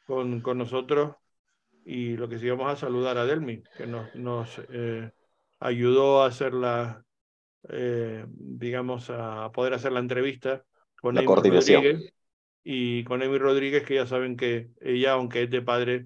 [0.05, 1.15] con, con nosotros
[1.85, 5.11] y lo que sí vamos a saludar a Delmi, que nos, nos eh,
[5.59, 7.05] ayudó a hacer la,
[7.69, 10.65] eh, digamos, a poder hacer la entrevista
[11.03, 11.83] con la coordinación.
[11.83, 12.13] Rodríguez
[12.63, 16.05] y con Amy Rodríguez, que ya saben que ella, aunque es de padre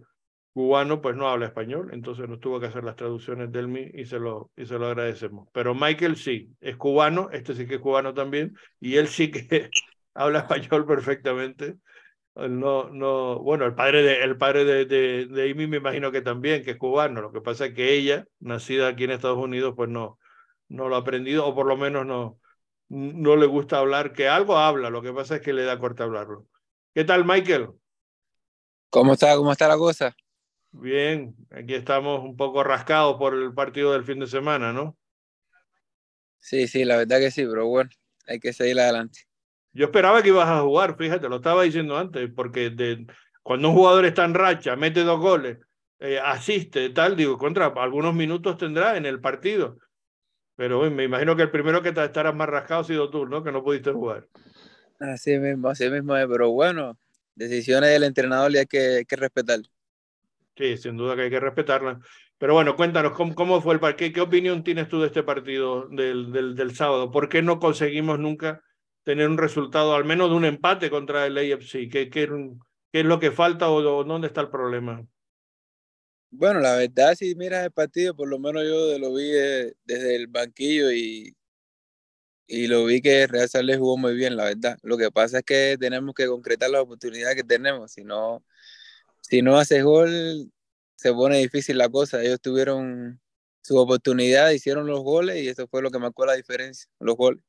[0.53, 4.05] cubano, pues no habla español, entonces nos tuvo que hacer las traducciones del MI y
[4.05, 5.49] se lo, y se lo agradecemos.
[5.53, 9.69] Pero Michael sí, es cubano, este sí que es cubano también, y él sí que
[10.15, 11.75] habla español perfectamente.
[12.33, 16.21] No, no, bueno, el padre de, el padre de, de, de Amy me imagino que
[16.21, 17.21] también, que es cubano.
[17.21, 20.17] Lo que pasa es que ella, nacida aquí en Estados Unidos, pues no,
[20.69, 22.39] no lo ha aprendido, o por lo menos no,
[22.89, 26.03] no le gusta hablar, que algo habla, lo que pasa es que le da corte
[26.03, 26.47] hablarlo.
[26.93, 27.69] ¿Qué tal, Michael?
[28.89, 29.35] ¿Cómo está?
[29.35, 30.15] ¿Cómo está la cosa?
[30.71, 34.97] Bien, aquí estamos un poco rascados por el partido del fin de semana, ¿no?
[36.39, 37.89] Sí, sí, la verdad que sí, pero bueno,
[38.25, 39.21] hay que seguir adelante.
[39.73, 43.05] Yo esperaba que ibas a jugar, fíjate, lo estaba diciendo antes, porque de,
[43.43, 45.57] cuando un jugador está en racha, mete dos goles,
[45.99, 49.77] eh, asiste, tal, digo, contra algunos minutos tendrá en el partido.
[50.57, 53.43] Pero me imagino que el primero que te estarás más rascado ha sido tú, ¿no?
[53.43, 54.27] Que no pudiste jugar.
[54.99, 56.97] Así mismo, así mismo pero bueno,
[57.35, 59.59] decisiones del entrenador y hay que, que respetar.
[60.57, 61.99] Sí, sin duda que hay que respetarla.
[62.39, 64.11] Pero bueno, cuéntanos, ¿cómo, cómo fue el partido?
[64.13, 67.11] ¿Qué opinión tienes tú de este partido del, del, del, sábado?
[67.11, 68.63] ¿Por qué no conseguimos nunca
[69.03, 71.89] tener un resultado, al menos de un empate contra el AFC?
[71.89, 72.27] ¿Qué, qué,
[72.91, 75.03] qué es lo que falta o, o, dónde está el problema?
[76.29, 79.29] Bueno, la verdad, si miras el partido, por lo menos yo lo vi
[79.85, 81.35] desde el banquillo y,
[82.47, 84.77] y lo vi que Real Sales jugó muy bien, la verdad.
[84.83, 88.43] Lo que pasa es que tenemos que concretar las oportunidades que tenemos, si no
[89.29, 90.51] si no haces gol,
[90.95, 92.23] se pone difícil la cosa.
[92.23, 93.19] Ellos tuvieron
[93.61, 97.43] su oportunidad, hicieron los goles y eso fue lo que marcó la diferencia, los goles.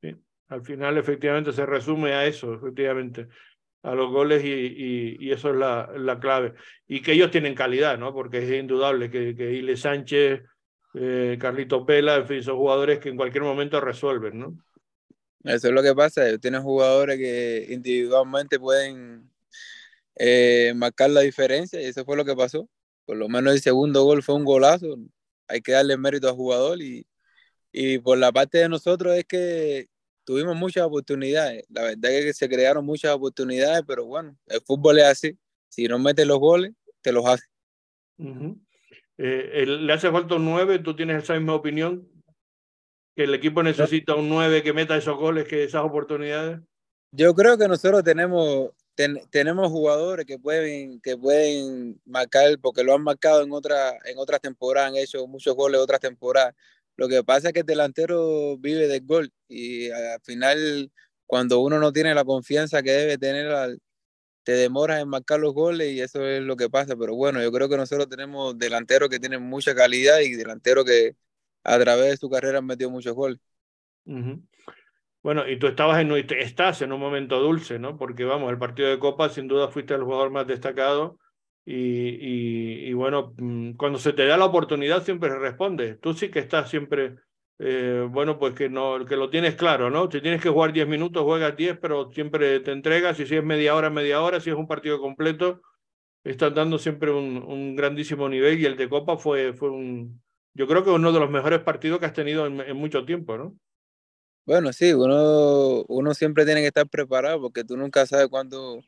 [0.00, 0.14] Sí.
[0.48, 3.28] Al final, efectivamente, se resume a eso, efectivamente,
[3.82, 6.54] a los goles y, y, y eso es la, la, clave.
[6.88, 8.12] Y que ellos tienen calidad, ¿no?
[8.12, 10.42] Porque es indudable que, que Ile Sánchez,
[10.94, 14.58] eh, Carlito Pela, en fin, son jugadores que en cualquier momento resuelven, ¿no?
[15.44, 19.30] Eso es lo que pasa, tienen jugadores que individualmente pueden
[20.16, 22.68] eh, marcar la diferencia y eso fue lo que pasó.
[23.04, 24.96] Por lo menos el segundo gol fue un golazo.
[25.46, 27.06] Hay que darle mérito al jugador y,
[27.70, 29.88] y por la parte de nosotros es que
[30.26, 31.64] tuvimos muchas oportunidades.
[31.70, 35.38] La verdad es que se crearon muchas oportunidades, pero bueno, el fútbol es así.
[35.68, 37.44] Si no metes los goles, te los hace.
[38.18, 38.60] Uh -huh.
[39.18, 40.80] eh, ¿Le hace falta un 9?
[40.80, 42.06] ¿Tú tienes esa misma opinión?
[43.14, 46.60] ¿Que el equipo necesita un 9 que meta esos goles, que esas oportunidades?
[47.12, 52.94] Yo creo que nosotros tenemos ten, tenemos jugadores que pueden, que pueden marcar, porque lo
[52.94, 56.54] han marcado en, otra, en otras temporadas, han hecho muchos goles en otras temporadas.
[56.96, 60.90] Lo que pasa es que el delantero vive del gol y al final,
[61.26, 63.78] cuando uno no tiene la confianza que debe tener,
[64.42, 66.96] te demoras en marcar los goles y eso es lo que pasa.
[66.96, 71.14] Pero bueno, yo creo que nosotros tenemos delanteros que tienen mucha calidad y delanteros que
[71.64, 73.38] a través de su carrera han metido muchos goles.
[75.22, 77.98] Bueno, y tú estabas en, estás en un momento dulce, ¿no?
[77.98, 81.18] Porque vamos, el partido de Copa sin duda fuiste el jugador más destacado
[81.68, 86.00] y, bueno, mm, cuando se te da la oportunidad siempre respondes.
[86.00, 87.16] Tú sí que estás siempre,
[87.58, 90.10] eh, bueno, pues que, no, que lo tienes claro, ¿no?
[90.10, 93.44] Si tienes que jugar 10 minutos, juegas 10, pero siempre te entregas y si es
[93.44, 95.60] media hora, media hora, si es un partido completo,
[96.24, 100.22] estás dando siempre un, grandísimo nivel y el de Copa fue, fue un,
[100.54, 103.36] yo creo que uno de los mejores partidos que has tenido en, en mucho tiempo,
[103.36, 103.56] ¿no?
[104.46, 108.80] Bueno, sí, uno, uno siempre tiene que estar preparado porque tú nunca sabes cuándo,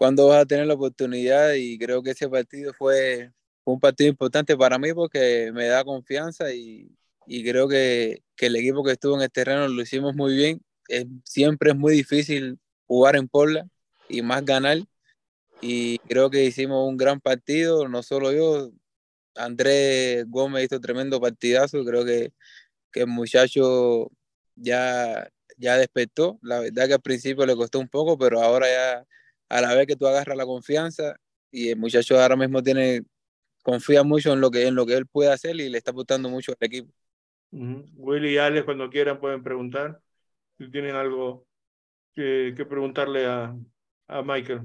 [0.00, 3.30] cuándo vas a tener la oportunidad y creo que ese partido fue,
[3.64, 6.90] un partido importante para mí porque me da confianza y,
[7.26, 10.62] y creo que, que, el equipo que estuvo en el terreno lo hicimos muy bien.
[10.88, 13.68] Es, siempre es muy difícil jugar en Porla
[14.08, 14.78] y más ganar
[15.60, 18.72] y creo que hicimos un gran partido, no solo yo,
[19.34, 22.32] Andrés Gómez hizo tremendo partidazo, creo que,
[22.90, 24.10] que el muchacho
[24.56, 26.38] ya, ya despertó.
[26.40, 29.06] La verdad que al principio le costó un poco, pero ahora ya
[29.50, 31.16] a la vez que tú agarras la confianza
[31.50, 33.02] y el muchacho ahora mismo tiene
[33.62, 36.30] confía mucho en lo que en lo que él puede hacer y le está aportando
[36.30, 36.92] mucho al equipo.
[37.52, 37.90] Uh -huh.
[37.96, 40.00] Willy y Alex cuando quieran pueden preguntar
[40.56, 41.46] si tienen algo
[42.14, 43.56] que, que preguntarle a,
[44.08, 44.62] a, Michael.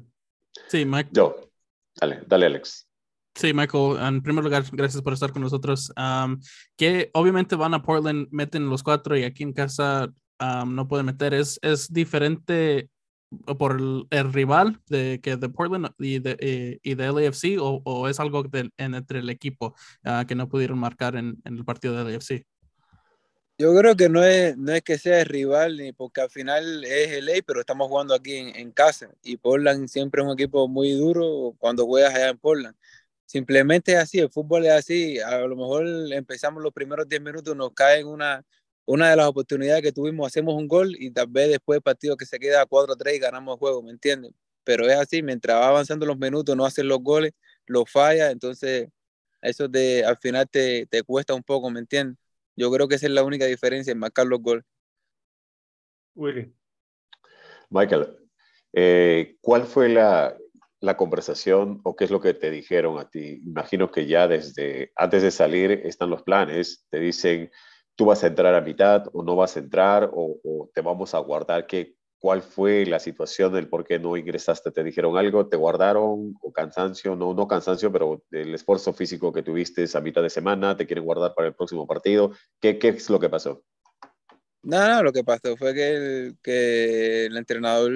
[0.68, 1.10] Sí, Mike.
[1.14, 1.50] Yo.
[1.96, 2.88] Dale, dale Alex.
[3.34, 5.92] Sí, Michael, en primer lugar, gracias por estar con nosotros.
[5.98, 6.40] Um,
[6.78, 11.06] que obviamente van a Portland, meten los cuatro y aquí en casa um, no pueden
[11.06, 11.34] meter.
[11.34, 12.90] Es, es diferente
[13.58, 17.82] por el, el, rival de que de Portland y de, eh, y de LAFC o,
[17.84, 21.58] o, es algo de, en, entre el equipo uh, que no pudieron marcar en, en,
[21.58, 22.46] el partido de LAFC?
[23.58, 26.84] Yo creo que no es, no es que sea el rival, ni porque al final
[26.84, 30.68] es LA, pero estamos jugando aquí en, en casa y Portland siempre es un equipo
[30.68, 32.76] muy duro cuando juegas allá en Portland
[33.26, 37.56] simplemente es así, el fútbol es así, a lo mejor empezamos los primeros 10 minutos,
[37.56, 38.44] nos caen una,
[38.86, 42.18] una de las oportunidades que tuvimos, hacemos un gol y tal vez después del partido
[42.18, 44.32] que se queda 4-3 y ganamos el juego, ¿me entiendes?
[44.64, 47.34] Pero es así, mientras va avanzando los minutos, no hacen los goles,
[47.66, 48.90] los falla, entonces
[49.42, 52.18] eso de, al final te, te cuesta un poco, ¿me entiendes?
[52.56, 54.64] Yo creo que esa es la única diferencia en marcar los goles.
[56.16, 56.54] Willy.
[57.70, 58.18] Michael,
[58.74, 60.38] eh, ¿cuál fue la,
[60.80, 63.42] la, conversación o qué es lo que te dijeron a ti?
[63.46, 67.52] Imagino que ya desde antes de salir están los planes, te dicen
[67.96, 71.20] tú vas a entrar a mitad o no vas a entrar o, te vamos a
[71.20, 71.66] guardar.
[71.66, 74.72] ¿Qué, ¿Cuál fue la situación del por qué no ingresaste?
[74.72, 75.48] ¿Te dijeron algo?
[75.48, 76.36] ¿Te guardaron?
[76.42, 77.16] ¿O cansancio?
[77.16, 81.06] No, no cansancio, pero el esfuerzo físico que tuviste a mitad de semana, ¿te quieren
[81.06, 82.32] guardar para el próximo partido?
[82.60, 83.64] ¿Qué, qué es lo que pasó?
[84.64, 87.94] No, no, lo que pasó fue que el, que el entrenador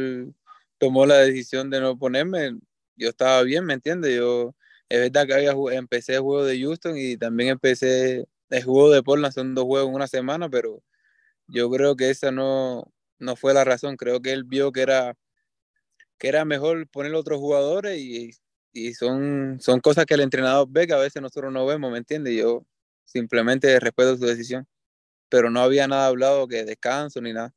[0.77, 2.57] tomó la decisión de no ponerme.
[2.95, 4.15] Yo estaba bien, ¿me entiendes?
[4.15, 4.53] Yo,
[4.87, 9.03] es verdad que había, empecé el juego de Houston y también empecé el juego de
[9.03, 10.81] Portland, son dos juegos en una semana, pero
[11.47, 13.97] yo creo que esa no, no fue la razón.
[13.97, 15.15] Creo que él vio que era,
[16.17, 18.31] que era mejor poner otros jugadores y,
[18.73, 21.99] y son, son cosas que el entrenador ve que a veces nosotros no vemos, ¿me
[21.99, 22.35] entiendes?
[22.35, 22.65] Yo
[23.05, 24.67] simplemente respeto su decisión
[25.29, 27.53] pero no había nada hablado que descanso ni nada.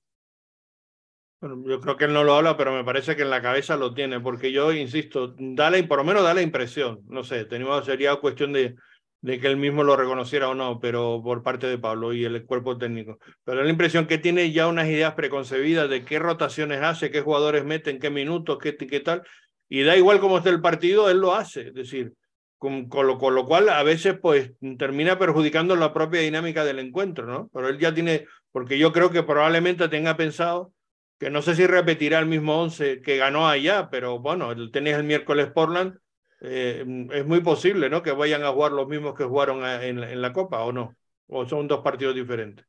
[1.41, 3.95] Yo creo que él no lo habla, pero me parece que en la cabeza lo
[3.95, 8.15] tiene, porque yo insisto, dale, por lo menos da la impresión, no sé, tenemos, sería
[8.17, 8.77] cuestión de,
[9.23, 12.45] de que él mismo lo reconociera o no, pero por parte de Pablo y el
[12.45, 13.19] cuerpo técnico.
[13.45, 17.65] Pero la impresión que tiene ya unas ideas preconcebidas de qué rotaciones hace, qué jugadores
[17.65, 19.23] meten, qué minutos, qué, qué tal,
[19.69, 21.69] y da igual cómo esté el partido, él lo hace.
[21.69, 22.13] Es decir,
[22.59, 27.27] con, lo, con, lo, cual a veces pues termina perjudicando la propia dinámica del encuentro,
[27.27, 27.49] ¿no?
[27.53, 30.73] Pero él ya tiene, porque yo creo que probablemente tenga pensado
[31.19, 35.05] que no sé si repetirá el mismo 11 que ganó allá, pero bueno, tenéis el
[35.05, 35.97] miércoles Portland,
[36.45, 38.03] eh, es muy posible, ¿no?
[38.03, 40.97] Que vayan a jugar los mismos que jugaron en, en, la Copa, ¿o no?
[41.29, 42.67] ¿O son dos partidos diferentes?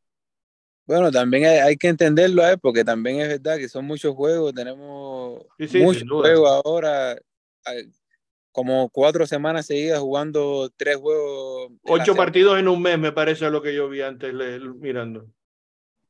[0.85, 2.57] Bueno, también hay, hay que entenderlo, ¿eh?
[2.57, 7.17] porque también es verdad que son muchos juegos, tenemos sí, sí, muchos juegos ahora
[8.51, 11.71] como cuatro semanas seguidas jugando tres juegos.
[11.83, 14.33] Ocho partidos en un mes, me parece lo que yo vi antes
[14.75, 15.27] mirando.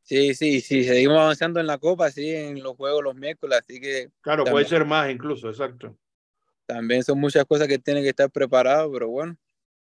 [0.02, 3.80] Sí, sí, sí, seguimos avanzando en la Copa, sí, en los juegos los miércoles, así
[3.80, 4.10] que...
[4.19, 5.97] Claro, también, puede ser más incluso, exacto.
[6.65, 9.36] También son muchas cosas que tienen que estar preparados, pero bueno,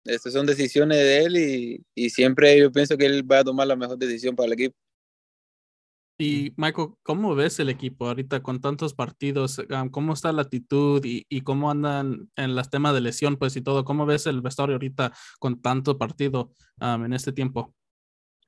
[0.05, 3.67] estas son decisiones de él y, y siempre yo pienso que él va a tomar
[3.67, 4.77] la mejor decisión para el equipo.
[6.21, 9.62] Y Michael, ¿cómo ves el equipo ahorita con tantos partidos?
[9.93, 13.61] ¿Cómo está la actitud y, y, cómo andan en las temas de lesión, pues y
[13.61, 13.85] todo?
[13.85, 17.73] ¿Cómo ves el vestuario ahorita con tanto partido um, en este tiempo?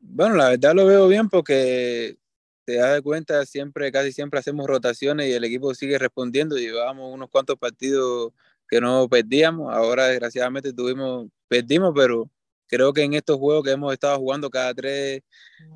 [0.01, 2.19] Bueno, la verdad lo veo bien porque
[2.64, 6.57] te das cuenta, siempre, casi siempre hacemos rotaciones y el equipo sigue respondiendo.
[6.57, 8.33] Llevábamos unos cuantos partidos
[8.68, 9.75] que no perdíamos.
[9.75, 12.31] Ahora, desgraciadamente, tuvimos, perdimos, pero
[12.68, 15.23] creo que en estos juegos que hemos estado jugando cada tres,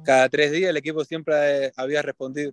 [0.05, 2.53] cada tres días, el equipo siempre había respondido.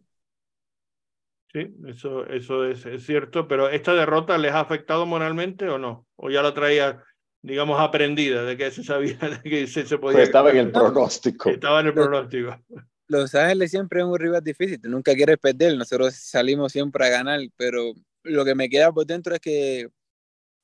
[1.54, 6.08] Sí, eso, eso es, es, cierto, pero ¿esta derrota les ha afectado moralmente o no?
[6.15, 7.04] ¿O ya la traía,
[7.41, 10.20] digamos, aprendida de que se sabía de que se, se podía...
[10.20, 11.50] Pues estaba en el pronóstico.
[11.50, 12.58] Estaba en el pronóstico.
[13.12, 17.39] Los Ángeles siempre es un rival difícil, nunca quieres perder, nosotros salimos siempre a ganar,
[17.58, 17.93] pero
[18.24, 19.89] lo que me queda por dentro es que,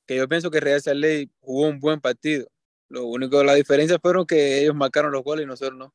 [0.05, 2.47] que yo pienso que Real Salt Lake jugó un buen partido
[2.89, 5.93] lo único, la diferencia fueron que ellos marcaron los goles y nosotros no.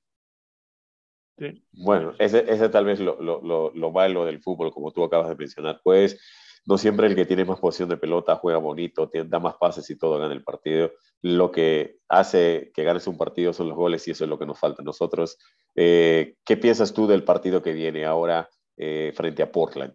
[1.38, 1.64] Sí.
[1.72, 5.28] Bueno, ese, ese tal vez lo, lo, lo, lo malo del fútbol, como tú acabas
[5.30, 6.20] de mencionar, pues
[6.64, 9.96] no siempre el que tiene más posición de pelota juega bonito, da más pases y
[9.96, 10.92] todo gana el partido.
[11.20, 14.46] Lo que hace que ganes un partido son los goles y eso es lo que
[14.46, 15.38] nos falta a nosotros.
[15.74, 19.94] Eh, ¿Qué piensas tú del partido que viene ahora eh, frente a Portland?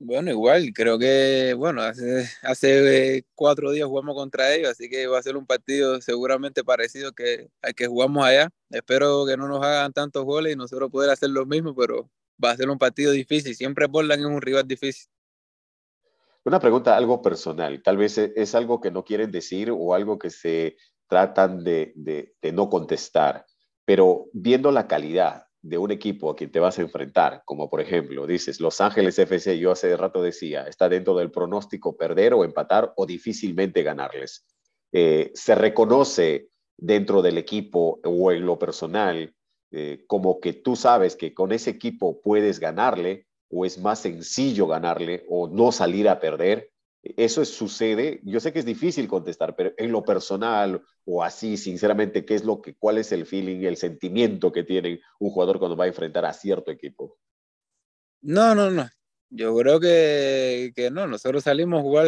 [0.00, 5.18] Bueno, igual, creo que, bueno, hace, hace cuatro días jugamos contra ellos, así que va
[5.18, 8.50] a ser un partido seguramente parecido que al que jugamos allá.
[8.70, 12.10] Espero que no nos hagan tantos goles y nosotros poder hacer lo mismo, pero
[12.42, 13.54] va a ser un partido difícil.
[13.54, 15.10] Siempre Portland es un rival difícil.
[16.44, 20.28] Una pregunta algo personal, tal vez es algo que no quieren decir o algo que
[20.28, 20.76] se
[21.08, 23.46] tratan de, de, de no contestar,
[23.86, 27.80] pero viendo la calidad de un equipo a quien te vas a enfrentar, como por
[27.80, 32.44] ejemplo, dices, Los Ángeles FC, yo hace rato decía, está dentro del pronóstico perder o
[32.44, 34.46] empatar o difícilmente ganarles.
[34.92, 39.34] Eh, se reconoce dentro del equipo o en lo personal
[39.74, 44.66] eh, como que tú sabes que con ese equipo puedes ganarle o es más sencillo
[44.66, 46.72] ganarle o no salir a perder
[47.16, 52.24] eso sucede, yo sé que es difícil contestar, pero en lo personal o así, sinceramente,
[52.24, 55.76] ¿qué es lo que, cuál es el feeling, el sentimiento que tiene un jugador cuando
[55.76, 57.18] va a enfrentar a cierto equipo?
[58.22, 58.88] No, no, no.
[59.28, 62.06] Yo creo que, no, nosotros salimos a jugar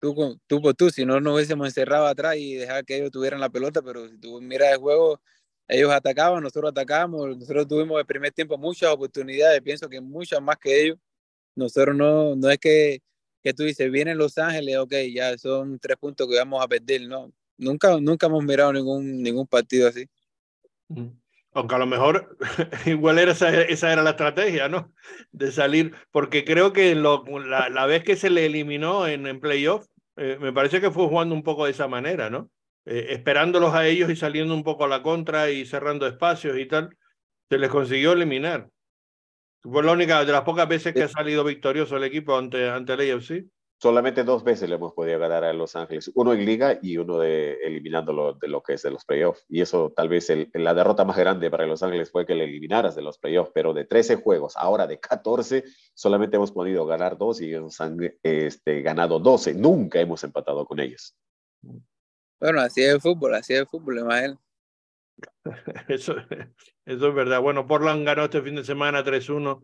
[0.00, 3.40] tú, tú por tú, si no nos hubiésemos encerrado atrás y dejar que ellos tuvieran
[3.40, 5.22] la pelota, pero si tú miras el juego,
[5.70, 10.56] ellos atacaban, nosotros atacamos, nosotros tuvimos el primer tiempo muchas oportunidades, pienso que muchas más
[10.58, 10.98] que ellos.
[11.54, 13.02] Nosotros no, no es que,
[13.42, 17.02] que tú dices, vienen Los Ángeles, ok, ya son tres puntos que vamos a perder,
[17.08, 17.32] no.
[17.56, 20.08] Nunca, nunca hemos mirado ningún, ningún partido así.
[21.52, 22.36] Aunque a lo mejor
[22.86, 24.92] igual era esa, esa, era la estrategia, ¿no?
[25.30, 29.40] De salir, porque creo que lo, la, la, vez que se le eliminó en, en
[29.40, 32.50] playoff, eh, me parece que fue jugando un poco de esa manera, ¿no?
[32.86, 36.66] Eh, esperándolos a ellos y saliendo un poco a la contra y cerrando espacios y
[36.66, 36.96] tal,
[37.48, 38.68] se les consiguió eliminar.
[39.62, 42.94] Fue la única de las pocas veces que ha salido victorioso el equipo ante, ante
[42.94, 43.44] el AFC
[43.80, 47.18] solamente dos veces le hemos podido ganar a Los Ángeles, uno en liga y uno
[47.18, 49.46] de eliminándolo de lo que es de los playoffs.
[49.48, 52.44] Y eso tal vez el, la derrota más grande para Los Ángeles fue que le
[52.44, 55.64] eliminaras de los playoffs, pero de 13 juegos, ahora de 14,
[55.94, 59.54] solamente hemos podido ganar dos y ellos han este, ganado 12.
[59.54, 61.16] Nunca hemos empatado con ellos.
[62.40, 64.40] Bueno, así es el fútbol, así es el fútbol, imagínate.
[65.88, 66.14] Eso,
[66.86, 67.40] eso es verdad.
[67.40, 69.62] Bueno, Portland ganó este fin de semana 3-1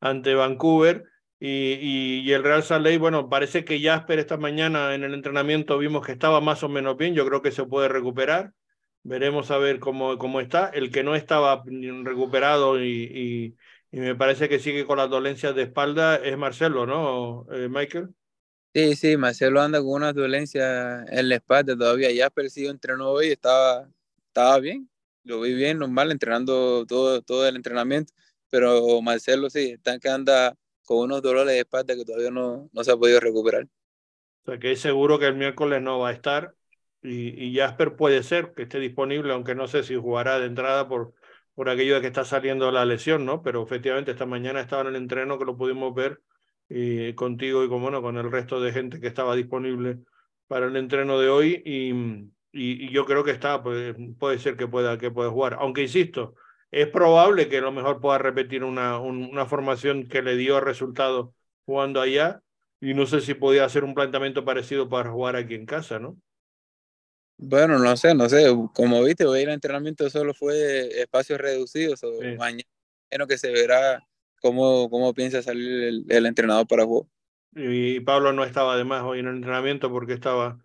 [0.00, 1.04] ante Vancouver.
[1.40, 5.76] Y, y, el Real Salt Lake, bueno, parece que Jasper esta mañana en el entrenamiento
[5.76, 8.52] vimos que estaba más o menos bien, yo creo que se puede recuperar,
[9.02, 10.68] veremos a ver cómo, cómo está.
[10.68, 11.64] El que no estaba
[12.04, 13.56] recuperado y,
[13.90, 18.14] y, me parece que sigue con las dolencias de espalda es Marcelo, ¿no, eh, Michael?
[18.74, 22.08] Sí, sí, Marcelo anda con una dolencia en la espalda todavía.
[22.16, 23.86] Jasper sí entrenó hoy, estaba,
[24.28, 24.88] estaba bien,
[25.24, 28.14] lo vi bien, normal, entrenando todo, todo el entrenamiento,
[28.48, 32.82] pero Marcelo sí, está que anda con unos dolores de espalda que todavía no, no
[32.84, 33.68] se ha podido recuperar.
[34.44, 36.54] O sea que es seguro que el miércoles no va a estar
[37.02, 40.88] y, y Jasper puede ser que esté disponible, aunque no sé si jugará de entrada
[40.88, 41.14] por,
[41.54, 43.42] por aquello de que está saliendo la lesión, ¿no?
[43.42, 46.20] Pero efectivamente esta mañana estaba en el entreno que lo pudimos ver
[46.74, 49.98] y contigo y con, bueno, con el resto de gente que estaba disponible
[50.46, 51.90] para el entreno de hoy y,
[52.52, 55.58] y, y yo creo que está, pues, puede ser que pueda, que pueda jugar.
[55.60, 56.34] Aunque insisto,
[56.70, 61.34] es probable que a lo mejor pueda repetir una, una formación que le dio resultado
[61.66, 62.40] jugando allá
[62.80, 66.16] y no sé si podía hacer un planteamiento parecido para jugar aquí en casa, ¿no?
[67.36, 68.46] Bueno, no sé, no sé.
[68.72, 72.02] Como viste, hoy el entrenamiento solo fue espacios reducidos.
[72.04, 72.36] O sí.
[72.38, 72.62] Mañana
[73.28, 74.02] que se verá
[74.42, 77.08] cómo, cómo piensa salir el, el, entrenador para jugar.
[77.54, 80.58] Y Pablo no estaba además hoy en el entrenamiento porque estaba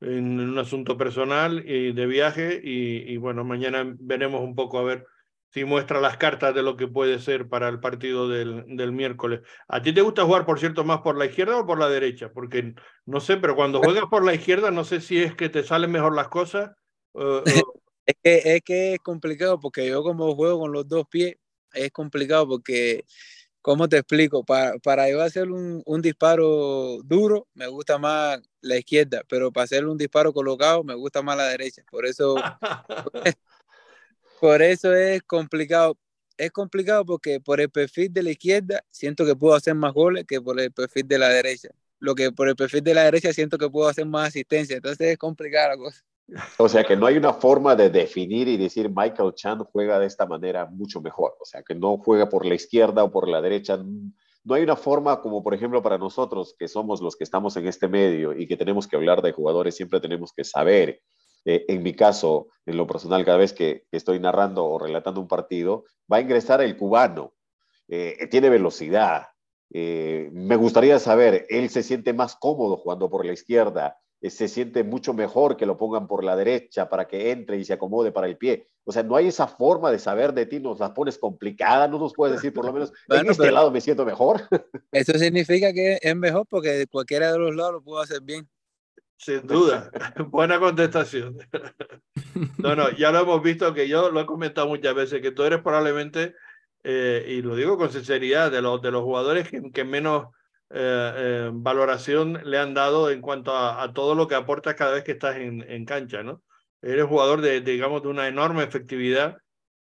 [0.00, 4.82] en un asunto personal y de viaje y, y bueno, mañana veremos un poco a
[4.82, 5.06] ver
[5.52, 9.40] si muestra las cartas de lo que puede ser para el partido del, del, miércoles.
[9.68, 12.32] ¿A ti te gusta jugar, por cierto, más por la izquierda o por la derecha?
[12.32, 15.62] Porque no sé, pero cuando juegas por la izquierda, no sé si es que te
[15.62, 16.70] salen mejor las cosas.
[17.14, 17.42] Uh,
[18.06, 21.36] es, que, es que es complicado porque yo como juego con los dos pies,
[21.74, 23.04] es complicado porque,
[23.60, 24.44] ¿cómo te explico?
[24.44, 29.64] Para, para yo hacer un, un disparo duro, me gusta más la izquierda, pero para
[29.64, 31.82] hacer un disparo colocado, me gusta más la derecha.
[31.90, 32.36] Por eso...
[34.42, 35.96] Por eso es complicado.
[36.36, 40.24] Es complicado porque por el perfil de la izquierda siento que puedo hacer más goles
[40.26, 41.68] que por el perfil de la derecha.
[42.00, 44.74] Lo que por el perfil de la derecha siento que puedo hacer más asistencia.
[44.74, 46.02] Entonces es complicada la cosa.
[46.58, 50.06] O sea que no hay una forma de definir y decir Michael Chan juega de
[50.06, 51.36] esta manera mucho mejor.
[51.40, 53.78] O sea que no juega por la izquierda o por la derecha.
[54.44, 57.66] No hay una forma como por ejemplo para nosotros que somos los que estamos en
[57.66, 61.00] este medio y que tenemos que hablar de jugadores, siempre tenemos que saber
[61.44, 65.28] eh, en mi caso, en lo personal, cada vez que, estoy narrando o relatando un
[65.28, 67.34] partido, va a ingresar el cubano.
[67.88, 69.26] Eh, tiene velocidad.
[69.70, 73.98] Eh, me gustaría saber, él se siente más cómodo jugando por la izquierda,
[74.30, 77.72] se siente mucho mejor que lo pongan por la derecha para que entre y se
[77.72, 78.66] acomode para el pie.
[78.84, 81.98] O sea, no hay esa forma de saber de ti, nos la pones complicada, no
[81.98, 84.42] nos puedes decir por lo menos, bueno, en este lado me siento mejor.
[84.92, 88.48] Eso significa que es mejor porque de cualquiera de los lados lo puedo hacer bien.
[89.16, 89.90] Sin duda,
[90.30, 91.38] buena contestación.
[92.58, 95.44] No, no, ya lo hemos visto que yo lo he comentado muchas veces, que tú
[95.44, 96.34] eres probablemente,
[96.82, 100.32] eh, y lo digo con sinceridad, de los, de los jugadores que, que menos eh,
[100.74, 105.04] eh, valoración le han dado en cuanto a, a, todo lo que aportas cada vez
[105.04, 106.42] que estás en, en cancha, ¿no?
[106.80, 109.36] Eres jugador de, de, digamos, de una enorme efectividad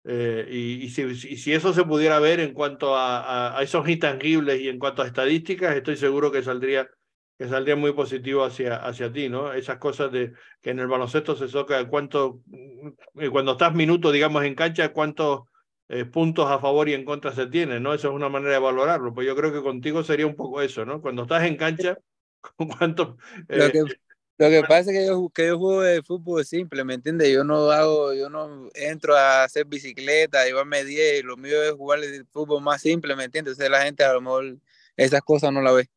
[0.03, 3.63] eh, y, y, si, y, si, eso se pudiera ver en cuanto a, a, a,
[3.63, 6.89] esos intangibles y en cuanto a estadísticas, estoy seguro que saldría
[7.37, 9.53] que saldría muy positivo hacia, hacia ti, ¿no?
[9.53, 14.43] Esas cosas de que en el baloncesto se toca cuánto, mm, cuando estás minuto, digamos,
[14.43, 15.41] en cancha, cuántos
[15.89, 17.93] eh, puntos a favor y en contra se tienen, ¿no?
[17.93, 19.13] Eso es una manera de valorarlo.
[19.13, 21.01] Pues yo creo que contigo sería un poco eso, ¿no?
[21.01, 21.97] Cuando estás en cancha,
[22.79, 23.17] ¿cuánto?
[23.47, 26.83] Eh, lo, que, lo que pasa es que yo, que yo juego de fútbol simple,
[26.83, 27.33] ¿me entiendes?
[27.33, 32.03] Yo no hago, yo no entro a hacer bicicleta, llevarme 10, lo mío es jugar
[32.03, 33.53] el fútbol más simple, ¿me entiendes?
[33.53, 34.57] Entonces la gente a lo mejor
[34.97, 35.89] esas cosas no la ve.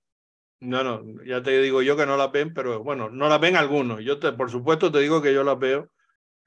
[0.60, 3.56] No, no, ya te digo yo que no la ven, pero bueno, no la ven
[3.56, 4.04] algunos.
[4.04, 5.90] Yo te, por supuesto te digo que yo la veo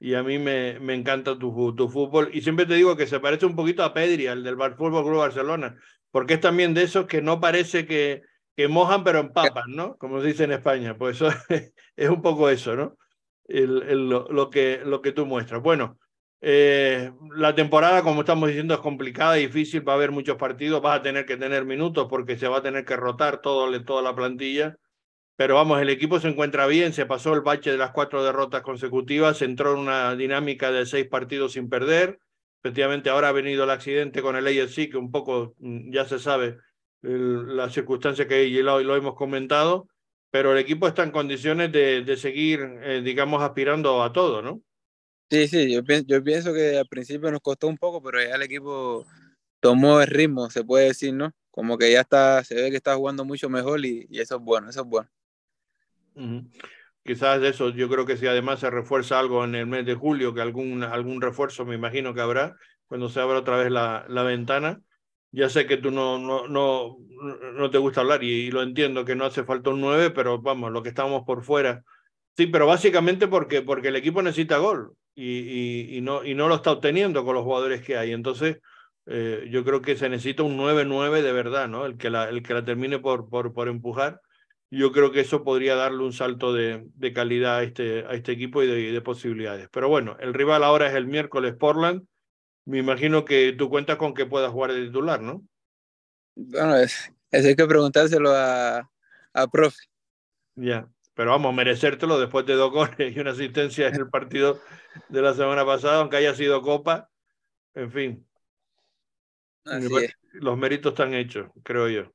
[0.04, 2.28] y a mí me, me encanta tu, tu fútbol.
[2.34, 5.16] Y siempre te digo que se parece un poquito a Pedri, al del Fútbol Club
[5.16, 5.78] Barcelona,
[6.10, 8.20] porque es también de esos que no parece que,
[8.54, 9.96] que mojan pero empapan, ¿no?
[9.96, 10.98] Como se dice en España.
[10.98, 11.22] Pues
[11.96, 12.98] es un poco eso, ¿no?
[13.48, 15.62] El, lo, que, lo que tú muestras.
[15.62, 15.98] Bueno,
[16.42, 20.98] eh, la temporada, como estamos diciendo, es complicada, difícil, va a haber muchos partidos, vas
[20.98, 24.14] a tener que tener minutos porque se va a tener que rotar todo, toda la
[24.14, 24.76] plantilla.
[25.36, 28.62] Pero vamos, el equipo se encuentra bien, se pasó el bache de las cuatro derrotas
[28.62, 32.20] consecutivas, entró en una dinámica de seis partidos sin perder.
[32.62, 36.18] Efectivamente, ahora ha venido el accidente con el AFC, que un poco mm, ya se
[36.18, 36.58] sabe
[37.02, 39.88] la circunstancia que lo, lo hemos comentado,
[40.30, 44.62] pero el equipo está en condiciones de, de seguir, eh, digamos, aspirando a todo, ¿no?
[45.30, 48.36] Sí, sí, yo pienso, yo pienso que al principio nos costó un poco, pero ya
[48.36, 49.04] el equipo
[49.60, 51.32] tomó el ritmo, se puede decir, ¿no?
[51.50, 54.42] Como que ya está, se ve que está jugando mucho mejor y, y eso es
[54.42, 55.08] bueno, eso es bueno.
[57.04, 59.94] Quizás de eso, yo creo que si además se refuerza algo en el mes de
[59.94, 62.56] julio, que algún, algún refuerzo me imagino que habrá,
[62.86, 64.80] cuando se abra otra vez la, la ventana.
[65.30, 66.96] Ya sé que tú no, no, no,
[67.54, 70.72] no te gusta hablar y, lo entiendo que no hace falta un 9, pero vamos,
[70.72, 71.82] lo que estamos por fuera.
[72.36, 76.48] Sí, pero básicamente porque, porque el equipo necesita gol y, y, y, no, y no
[76.48, 78.12] lo está obteniendo con los jugadores que hay.
[78.12, 78.58] Entonces,
[79.06, 81.84] eh, yo creo que se necesita un 9-9 de verdad, ¿no?
[81.84, 84.20] El que la, el que la termine por, por, por empujar
[84.76, 88.32] yo creo que eso podría darle un salto de, de calidad a este, a este
[88.32, 89.68] equipo y de, de, posibilidades.
[89.70, 92.06] Pero bueno, el rival ahora es el miércoles Portland.
[92.64, 95.42] Me imagino que tú cuentas con que pueda jugar de titular, ¿no?
[96.34, 98.90] Bueno, es, es hay que preguntárselo a,
[99.32, 99.84] a profe.
[100.56, 104.60] Ya, pero vamos, merecértelo después de dos goles y una asistencia en el partido
[105.08, 107.10] de la semana pasada, aunque haya sido Copa.
[107.74, 108.26] En fin.
[109.64, 109.88] Así
[110.34, 112.13] los méritos están hechos, creo yo.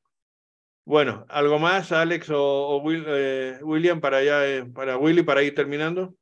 [0.85, 6.15] Bueno, ¿algo más, Alex o, eh, William, para, ya, eh, para Willy, para ir terminando?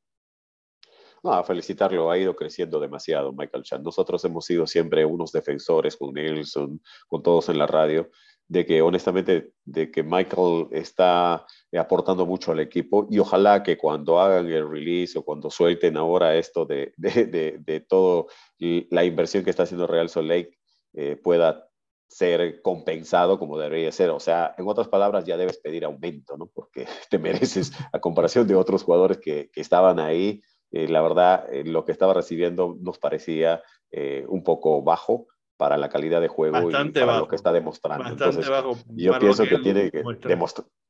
[1.22, 3.82] No, felicitarlo, ha ido creciendo demasiado Michael Chan.
[3.82, 8.10] Nosotros hemos sido siempre unos defensores con Nelson, con todos en la radio,
[8.46, 11.44] de que honestamente, de que Michael está
[11.76, 16.36] aportando mucho al equipo y ojalá que cuando hagan el release o cuando suelten ahora
[16.36, 18.28] esto de, de, de, de todo
[18.58, 20.58] la inversión que está haciendo Real Salt Lake
[20.94, 21.67] eh, pueda
[22.08, 24.10] ser compensado como debería ser.
[24.10, 26.46] O sea, en otras palabras, ya debes pedir aumento, ¿no?
[26.46, 31.46] Porque te mereces, a comparación de otros jugadores que, que estaban ahí, eh, la verdad,
[31.52, 36.28] eh, lo que estaba recibiendo nos parecía eh, un poco bajo para la calidad de
[36.28, 37.20] juego Bastante y para bajo.
[37.20, 38.04] lo que está demostrando.
[38.04, 40.02] Bastante Entonces, bajo yo pienso que, tiene que,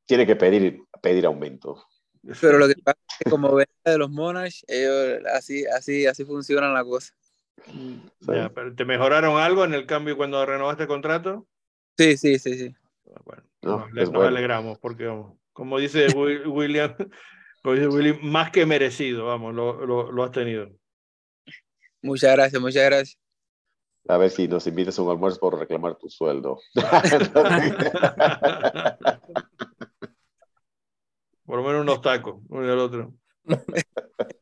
[0.04, 1.82] tiene que pedir, pedir aumento.
[2.40, 6.24] Pero lo que pasa es que como ven de los Monarchs, ellos así, así, así
[6.24, 7.14] funcionan las cosas.
[8.20, 11.46] Ya, pero ¿Te mejoraron algo en el cambio cuando renovaste el contrato?
[11.96, 12.74] Sí, sí, sí, sí.
[13.24, 14.28] Bueno, No, nos, es nos bueno.
[14.28, 16.94] alegramos porque, vamos, como dice Wi- William,
[17.62, 20.70] como dice William, más que merecido, vamos, lo, lo, lo has tenido.
[22.02, 23.18] Muchas gracias, muchas gracias.
[24.06, 26.58] A ver si nos invitas a un almuerzo por reclamar tu sueldo.
[31.44, 33.14] Por lo menos unos tacos, uno y el otro.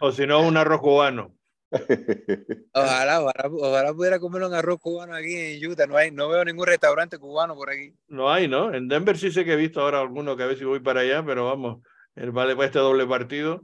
[0.00, 1.34] O si no, un arroz cubano.
[2.72, 5.86] Ojalá, ojalá, ojalá pudiera comer un arroz cubano aquí en Utah.
[5.86, 7.94] No hay, no veo ningún restaurante cubano por aquí.
[8.08, 8.72] No hay, ¿no?
[8.72, 11.00] En Denver sí sé que he visto ahora alguno que a ver si voy para
[11.00, 11.82] allá, pero vamos,
[12.14, 13.62] el vale para este doble partido.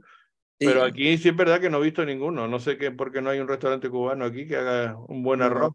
[0.59, 0.67] Sí.
[0.67, 2.47] Pero aquí sí es verdad que no he visto ninguno.
[2.47, 5.41] No sé qué, por qué no hay un restaurante cubano aquí que haga un buen
[5.41, 5.73] arroz.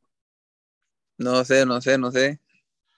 [1.16, 2.41] No sé, no sé, no sé.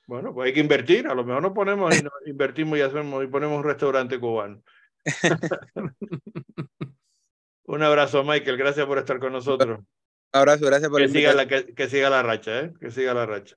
[0.07, 1.07] Bueno, pues hay que invertir.
[1.07, 4.63] A lo mejor nos ponemos y nos invertimos y hacemos y ponemos un restaurante cubano.
[7.71, 8.57] un abrazo, Michael.
[8.57, 9.79] Gracias por estar con nosotros.
[9.79, 9.87] Un
[10.33, 12.73] abrazo, gracias por Que siga, la, que, que siga la racha, ¿eh?
[12.81, 13.57] Que siga la racha.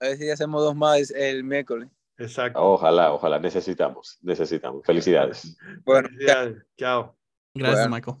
[0.00, 1.88] A ver si hacemos dos más el miércoles.
[2.18, 2.60] Exacto.
[2.60, 4.84] Ojalá, ojalá, necesitamos, necesitamos.
[4.84, 5.56] Felicidades.
[5.84, 6.62] Bueno, Felicidades.
[6.76, 7.16] Chao.
[7.54, 7.96] Gracias, Bueno.
[7.96, 8.16] Michael.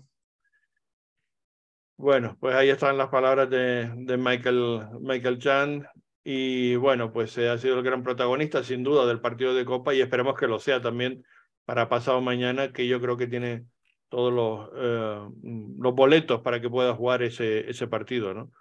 [1.96, 5.86] Bueno, pues ahí están las palabras de, de Michael, Michael Chan.
[6.24, 9.92] Y bueno, pues eh, ha sido el gran protagonista, sin duda, del partido de Copa
[9.92, 11.24] y esperemos que lo sea también
[11.64, 13.66] para pasado mañana, que yo creo que tiene
[14.12, 15.20] todos los, eh,
[15.78, 18.52] los boletos para que pueda jugar ese, ese partido, ¿no?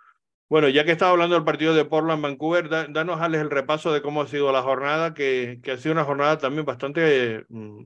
[0.48, 4.02] Bueno, ya que estaba hablando del partido de Portland-Vancouver, da, danos, Alex, el repaso de
[4.02, 7.84] cómo ha sido la jornada, que, que ha sido una jornada también bastante mm,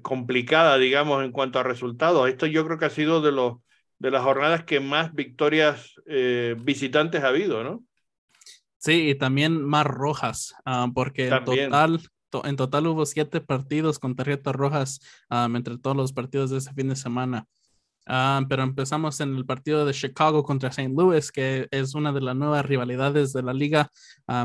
[0.00, 2.28] complicada, digamos, en cuanto a resultados.
[2.28, 3.56] Esto yo creo que ha sido de, los,
[3.98, 7.82] de las jornadas que más victorias eh, visitantes ha habido, ¿no?
[8.78, 12.00] Sí, y también más rojas, ah, porque en total,
[12.30, 15.00] to- en total hubo siete partidos con tarjetas rojas
[15.30, 17.46] entre todos los partidos de ese fin de semana.
[18.48, 20.92] Pero empezamos en el partido de Chicago contra St.
[20.96, 23.90] Louis, que es una de las nuevas rivalidades de la liga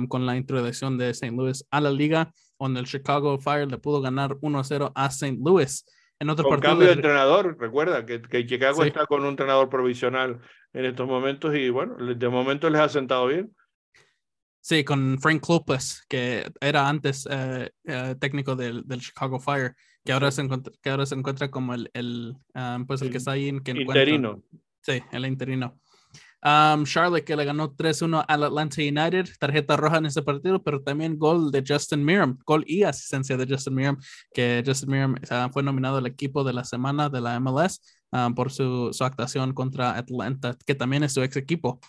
[0.09, 1.31] con la introducción de St.
[1.35, 5.37] Louis a la liga, donde el Chicago Fire le pudo ganar 1-0 a St.
[5.43, 5.85] Louis.
[6.17, 6.71] en otro Con partido.
[6.71, 8.87] cambio de entrenador, recuerda que, que Chicago Sí.
[8.87, 10.39] está con un entrenador provisional
[10.71, 13.53] en estos momentos y bueno, de momento les ha sentado bien.
[14.67, 20.11] Sí, con Frank Lopez, que era antes eh, eh, técnico del, del Chicago Fire, que
[20.11, 23.33] ahora, se encuentra, que ahora se encuentra como el, el, ah, pues el que está
[23.33, 24.41] ahí en que Interino.
[24.81, 25.79] Sí, el interino.
[26.41, 30.81] Um, Charlotte que le ganó 3-1 al Atlanta United, tarjeta roja en ese partido, pero
[30.81, 33.97] también gol de Justin Miram, gol y asistencia de Justin Miram,
[34.33, 38.31] que Justin Miram ah, fue nominado al equipo de la semana de la MLS ah,
[38.35, 41.79] por su, su actuación contra Atlanta, que también es su ex equipo.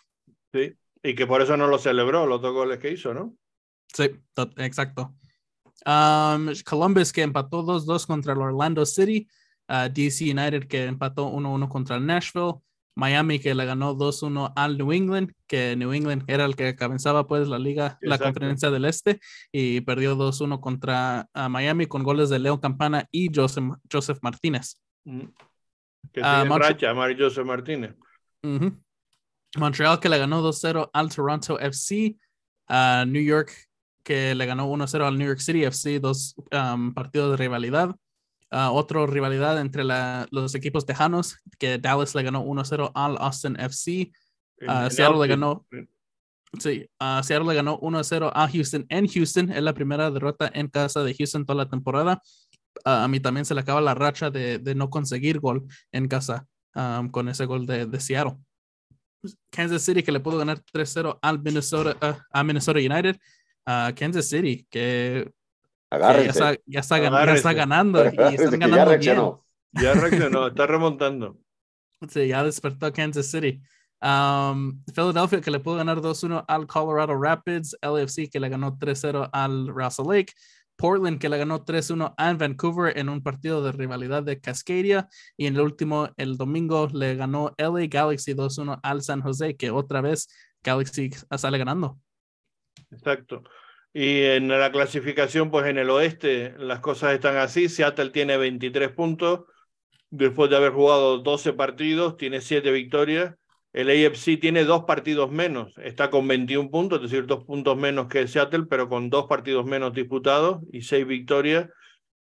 [0.53, 0.75] Sí.
[1.07, 3.35] Y que por eso no lo celebró, los dos goles que hizo, ¿no?
[3.93, 5.15] Sí, to- exacto.
[5.87, 9.29] Um, Columbus que empató 2-2 contra el Orlando City.
[9.69, 12.55] uh, DC United que empató 1-1 contra el Nashville.
[12.99, 17.27] Miami que le ganó 2-1 al New England, que New England era el que cabezaba
[17.27, 18.25] pues la liga, la Exacto.
[18.33, 19.21] conferencia del este,
[19.53, 24.81] y perdió 2-1 contra uh, Miami con goles de Leo Campana y Joseph, Joseph Martínez.
[25.05, 25.27] Mm.
[26.13, 27.95] Que Ah, en Moncho- racha, Mario José Martínez.
[28.43, 28.81] Ujú.
[29.59, 32.17] Montreal que le ganó 2-0 al Toronto FC.
[32.69, 33.53] a New York
[34.03, 37.95] que le ganó 1-0 al New York City FC, dos um, partidos de rivalidad.
[38.51, 43.57] Ah, otra rivalidad entre la- los equipos tejanos, que Dallas le ganó 1-0 al Austin
[43.59, 44.13] FC.
[44.59, 45.67] En- Ah, en Seattle le ganó-
[46.61, 49.51] Sí, ah, Seattle le ganó 1-0 a Houston en Houston.
[49.51, 52.23] Es la primera derrota en casa de Houston toda la temporada.
[52.85, 56.07] Ah, a mí también se le acaba la racha de, de no conseguir gol en
[56.09, 58.37] casa um, con ese gol de, de Seattle.
[59.51, 63.17] Kansas City que le pudo ganar 3-0 al Minnesota, ah, a Minnesota United.
[63.65, 65.31] Ah, Kansas City que,
[65.91, 67.55] que ya, está, ya, está, ya está Agárrense.
[67.55, 69.33] ganando y están que ya ganando bien.
[69.73, 71.39] Ya reaccionó, está remontando.
[72.09, 73.61] Sí, ya despertó Kansas City.
[74.03, 77.77] Um, Philadelphia que le pudo ganar 2-1 al Colorado Rapids.
[77.83, 80.33] LAFC que le ganó 3-0 al Russell Lake.
[80.77, 85.09] Portland que le ganó 3-1 a Vancouver en un partido de rivalidad de Cascadia.
[85.37, 89.71] Y en el último, el domingo, le ganó LA Galaxy 2-1 al San Jose, que
[89.71, 90.29] otra vez
[90.63, 91.99] Galaxy sale ganando.
[92.91, 93.43] Exacto.
[93.93, 97.69] Y en la clasificación, pues en el oeste las cosas están así.
[97.69, 99.45] Seattle tiene 23 puntos
[100.11, 103.35] después de haber jugado 12 partidos, tiene 7 victorias.
[103.77, 108.09] El AFC tiene dos partidos menos, está con 21 puntos, es decir, dos puntos menos
[108.09, 111.69] que Seattle, pero con dos partidos menos disputados y seis victorias.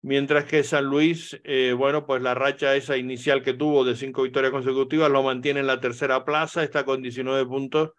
[0.01, 4.23] Mientras que San Luis, eh, bueno, pues la racha esa inicial que tuvo de cinco
[4.23, 7.91] victorias consecutivas lo mantiene en la tercera plaza, está con 19 puntos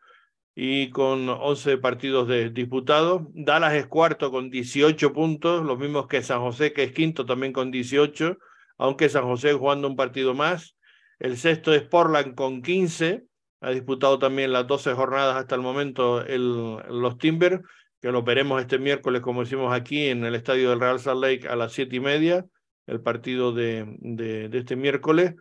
[0.57, 3.23] y con 11 partidos de, disputados.
[3.35, 7.53] Dallas es cuarto con 18 puntos, los mismos que San José, que es quinto también
[7.53, 8.37] con 18,
[8.79, 10.77] aunque San José jugando un partido más.
[11.21, 13.29] El sexto es Portland con 15,
[13.65, 17.61] ha disputado también las 12 jornadas hasta el momento el, los Timbers,
[18.01, 21.49] que lo veremos este miércoles, como decimos aquí, en el estadio del Real Salt Lake
[21.49, 22.45] a las siete y media,
[22.87, 25.35] el partido de, de, de este miércoles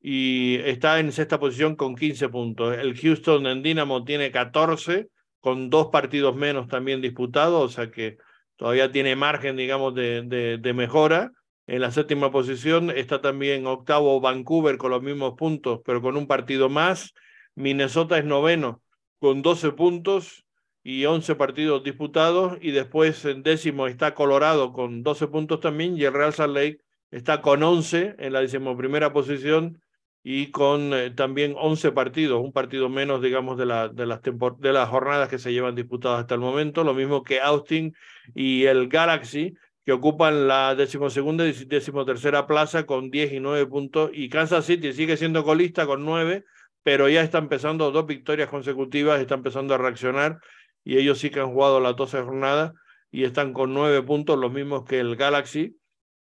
[0.00, 2.76] y está en sexta posición con 15 puntos.
[2.78, 5.08] El Houston en Dynamo tiene 14,
[5.40, 8.16] con dos partidos menos también disputados, o sea que
[8.56, 11.32] todavía tiene margen, digamos, de, de, de, mejora.
[11.66, 16.28] En la séptima posición está también octavo Vancouver con los mismos puntos, pero con un
[16.28, 17.12] partido más.
[17.56, 18.82] Minnesota es noveno
[19.18, 20.44] con 12 puntos
[20.84, 22.58] y 11 partidos disputados.
[22.60, 26.78] Y después en décimo está Colorado con 12 puntos también y el Real Salt Lake
[27.10, 29.80] está con 11 en la decimoprimera posición
[30.28, 34.72] y con eh, también 11 partidos, un partido menos, digamos, de, la, de, las de
[34.72, 37.94] las jornadas que se llevan disputadas hasta el momento, lo mismo que Austin
[38.34, 39.54] y el Galaxy,
[39.84, 44.92] que ocupan la decimosegunda y decimotercera plaza con 10 y 9 puntos, y Kansas City
[44.92, 46.44] sigue siendo colista con 9,
[46.86, 50.38] pero ya está empezando dos victorias consecutivas, está empezando a reaccionar,
[50.84, 52.74] y ellos sí que han jugado las 12 jornadas
[53.10, 55.76] y están con 9 puntos, los mismos que el Galaxy,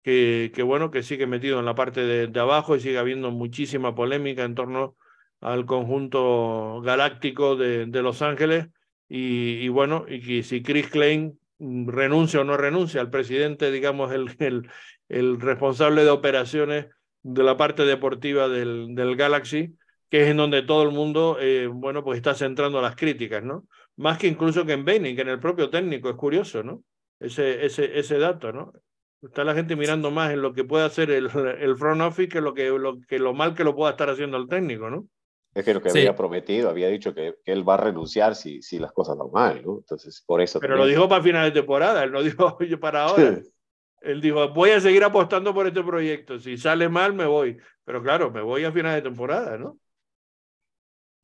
[0.03, 3.31] que, que, bueno, que sigue metido en la parte de, de, abajo y sigue habiendo
[3.31, 4.97] muchísima polémica en torno
[5.39, 8.67] al conjunto galáctico de, de Los Ángeles.
[9.07, 14.11] Y, y, bueno, y que si Chris Klein renuncia o no renuncia al presidente, digamos,
[14.11, 14.69] el, el,
[15.07, 16.87] el responsable de operaciones
[17.23, 19.73] de la parte deportiva del, del Galaxy,
[20.09, 23.67] que es en donde todo el mundo, eh, bueno, pues está centrando las críticas, ¿no?
[23.95, 26.83] Más que incluso que en Benning, que en el propio técnico, es curioso, ¿no?
[27.19, 28.73] Ese, ese, ese dato, ¿no?
[29.21, 31.29] Está la gente mirando más en lo que puede hacer el,
[31.59, 34.37] el front office que lo, que, lo, que lo mal que lo pueda estar haciendo
[34.37, 35.05] el técnico, ¿no?
[35.53, 35.99] Es que lo que sí.
[35.99, 39.31] había prometido, había dicho que, que, él va a renunciar si, si las cosas van
[39.31, 39.77] mal, ¿no?
[39.79, 40.59] Entonces, por eso.
[40.59, 40.87] Pero también.
[40.87, 43.35] lo dijo para final de temporada, él no dijo, oye, para ahora.
[43.35, 43.51] Sí.
[44.01, 46.39] Él dijo, voy a seguir apostando por este proyecto.
[46.39, 47.57] Si sale mal, me voy.
[47.83, 49.77] Pero claro, me voy a final de temporada, ¿no?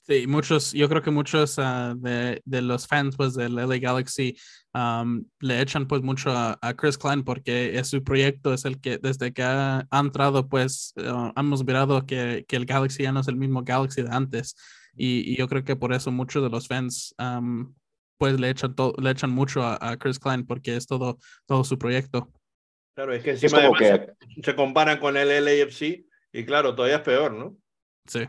[0.08, 4.38] Sí, muchos, yo creo que muchos uh, de, de, los fans pues del LA Galaxy
[4.72, 8.80] um, le echan pues mucho a, a, Chris Klein porque es su proyecto, es el
[8.80, 13.12] que desde que ha, ha entrado pues uh, hemos mirado que, que, el Galaxy ya
[13.12, 14.56] no es el mismo Galaxy de antes
[14.96, 17.74] y, y yo creo que por eso muchos de los fans um,
[18.20, 21.80] pues le echan, le echan mucho a, a, Chris Klein porque es todo, todo su
[21.80, 22.30] proyecto.
[22.94, 23.86] Claro, es que encima es que...
[24.36, 27.58] se, se comparan con el LAFC y claro, todavía es peor, ¿no?
[28.08, 28.20] Sí.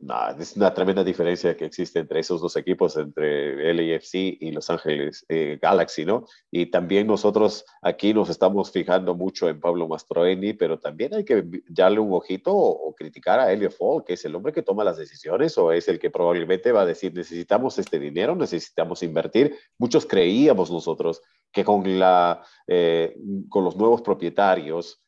[0.00, 4.68] No, es una tremenda diferencia que existe entre esos dos equipos, entre LAFC y Los
[4.68, 6.26] Ángeles eh, Galaxy, ¿no?
[6.50, 11.42] Y también nosotros aquí nos estamos fijando mucho en Pablo Mastroeni, pero también hay que
[11.68, 14.84] darle un ojito o, o, criticar a Elliot Fall, que es el hombre que toma
[14.84, 19.56] las decisiones o es el que probablemente va a decir, necesitamos este dinero, necesitamos invertir.
[19.78, 23.16] Muchos creíamos nosotros que con, la, eh,
[23.48, 25.03] con los nuevos propietarios,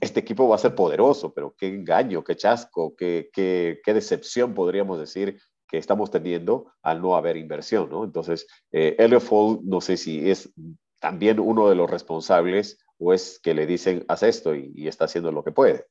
[0.00, 4.54] este equipo va a ser poderoso, pero qué engaño, qué chasco, qué, qué, qué decepción
[4.54, 8.04] podríamos decir que estamos teniendo al no haber inversión, ¿no?
[8.04, 10.52] Entonces, eh, Elliot no sé si es
[11.00, 15.04] también uno de los responsables o es que le dicen, haz esto y, y, está
[15.06, 15.86] haciendo lo que puede.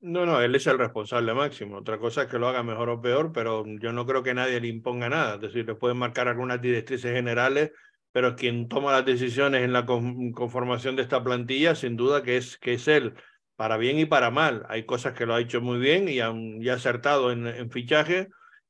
[0.00, 1.78] No, no, él es el responsable máximo.
[1.78, 4.60] Otra cosa es que lo haga mejor o peor, pero yo no creo que nadie
[4.60, 5.34] le imponga nada.
[5.34, 7.72] Es decir, le pueden marcar algunas directrices generales
[8.12, 12.58] pero quien toma las decisiones en la conformación de esta plantilla, sin duda que es,
[12.58, 13.14] que es él,
[13.56, 14.64] para bien y para mal.
[14.68, 17.70] Hay cosas que lo ha hecho muy bien y, han, y ha acertado en, en
[17.70, 18.28] fichaje,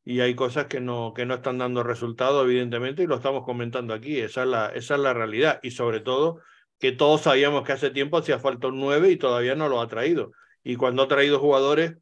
[0.08, 3.92] y hay cosas que no, que no están dando resultado, evidentemente, y lo estamos comentando
[3.92, 4.18] aquí.
[4.18, 5.60] Esa es, la, esa es la realidad.
[5.62, 6.40] Y sobre todo,
[6.78, 9.86] que todos sabíamos que hace tiempo hacía falta un 9 y todavía no lo ha
[9.86, 10.32] traído.
[10.64, 11.96] Y cuando ha traído jugadores,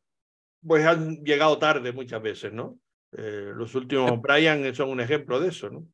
[0.64, 2.78] pues han llegado tarde muchas veces, ¿no?
[3.10, 5.88] Eh, los últimos Brian son un ejemplo de eso, ¿no?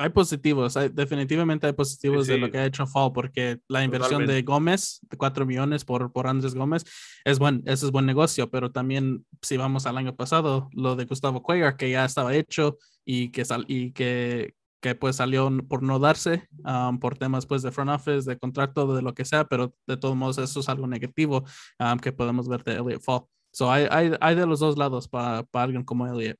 [0.00, 2.32] Hay positivos, hay, definitivamente hay positivos sí, sí.
[2.32, 4.32] de lo que ha hecho Fall, porque la inversión Totalmente.
[4.32, 6.84] de Gómez, de 4 millones por, por Andrés Gómez,
[7.22, 11.04] es buen, ese es buen negocio, pero también si vamos al año pasado, lo de
[11.04, 15.82] Gustavo Cuellar, que ya estaba hecho y que, sal, y que, que pues salió por
[15.82, 19.44] no darse, um, por temas pues de front office, de contrato, de lo que sea,
[19.44, 21.44] pero de todos modos eso es algo negativo
[21.78, 23.24] um, que podemos ver de Elliot Fall.
[23.52, 26.38] So hay, hay, hay de los dos lados para pa alguien como Elliot.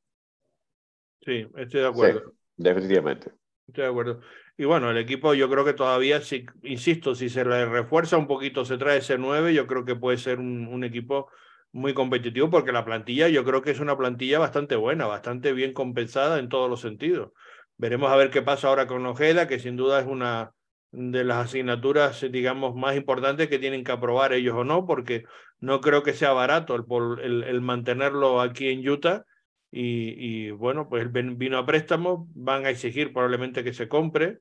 [1.27, 2.31] Sí, estoy de acuerdo.
[2.31, 3.39] Sí, definitivamente.
[3.71, 4.21] Estoy de acuerdo.
[4.57, 8.27] Y bueno, el equipo yo creo que todavía, si, insisto, si se le refuerza un
[8.27, 11.29] poquito, se trae ese 9, yo creo que puede ser un, equipo
[11.73, 15.73] muy competitivo porque la plantilla yo creo que es una plantilla bastante buena, bastante bien
[15.73, 17.31] compensada en todos los sentidos.
[17.77, 20.53] Veremos a ver qué pasa ahora con Ojeda, que sin duda es una
[20.91, 25.25] de las asignaturas, digamos, más importantes que tienen que aprobar ellos o no, porque
[25.61, 29.25] no creo que sea barato el, el mantenerlo aquí en Utah
[29.73, 34.39] y, bueno, pues vino a préstamo, van a exigir probablemente que se compre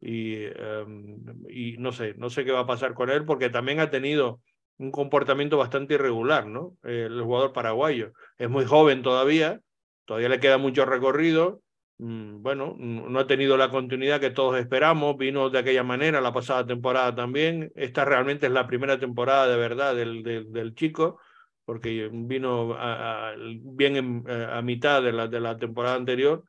[0.00, 3.80] y, um, y, no sé, no sé qué va a pasar con él porque también
[3.80, 4.40] ha tenido
[4.78, 6.76] un comportamiento bastante irregular, ¿no?
[6.82, 9.60] El jugador paraguayo es muy joven todavía,
[10.04, 11.62] todavía le queda mucho recorrido,
[11.96, 16.34] mm, bueno, no ha tenido la continuidad que todos esperamos, vino de aquella manera la
[16.34, 21.18] pasada temporada también, esta realmente es la primera temporada de verdad del, del chico
[21.66, 26.44] porque vino a, a, bien en, eh, a mitad de la, de la temporada anterior.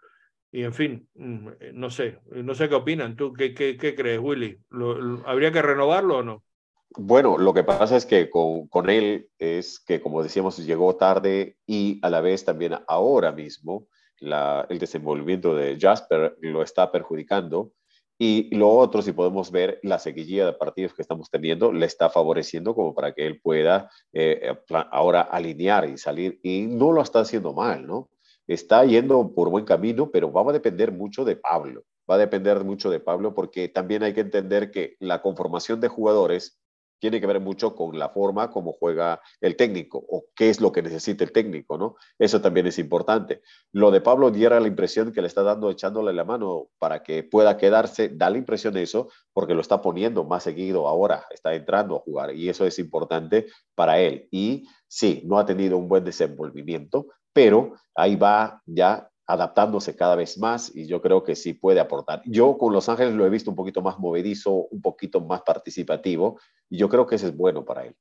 [0.52, 3.18] Y en fin, mm, no sé, no sé qué opinan.
[3.18, 4.58] ¿Tú qué, qué, qué crees, Willy?
[4.70, 6.44] ¿Lo, lo, ¿Habría que renovarlo o no?
[6.92, 11.58] Bueno, lo que pasa es que con, con, él es que, como decíamos, llegó tarde
[11.66, 13.88] y a la vez también ahora mismo
[14.20, 17.74] la, el desenvolvimiento de Jasper lo está perjudicando
[18.20, 22.10] y lo otro, si podemos ver la seguidilla de partidos que estamos teniendo, le está
[22.10, 24.56] favoreciendo como para que él pueda eh,
[24.92, 26.40] ahora alinear y salir.
[26.42, 28.10] Y no lo está haciendo mal, ¿no?
[28.48, 31.84] Está yendo por buen camino, pero va a depender mucho de Pablo.
[32.10, 35.90] Va a depender mucho de Pablo porque también hay que entender que la conformación de
[35.90, 36.60] jugadores
[37.00, 40.72] tiene que ver mucho con la forma como juega el técnico o qué es lo
[40.72, 41.96] que necesita el técnico, ¿no?
[42.18, 43.42] Eso también es importante.
[43.72, 47.24] Lo de Pablo diera la impresión que le está dando, echándole la mano para que
[47.24, 51.54] pueda quedarse, da la impresión de eso porque lo está poniendo más seguido ahora, está
[51.54, 54.28] entrando a jugar y eso es importante para él.
[54.32, 60.38] Y sí, no ha tenido un buen desenvolvimiento, pero ahí va ya adaptándose cada vez
[60.38, 62.22] más y yo creo que sí puede aportar.
[62.26, 66.40] Yo con Los Ángeles lo he visto un poquito más movedizo, un poquito más participativo
[66.70, 67.96] y yo creo que eso es bueno para él.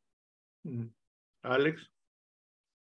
[1.42, 1.90] Alex.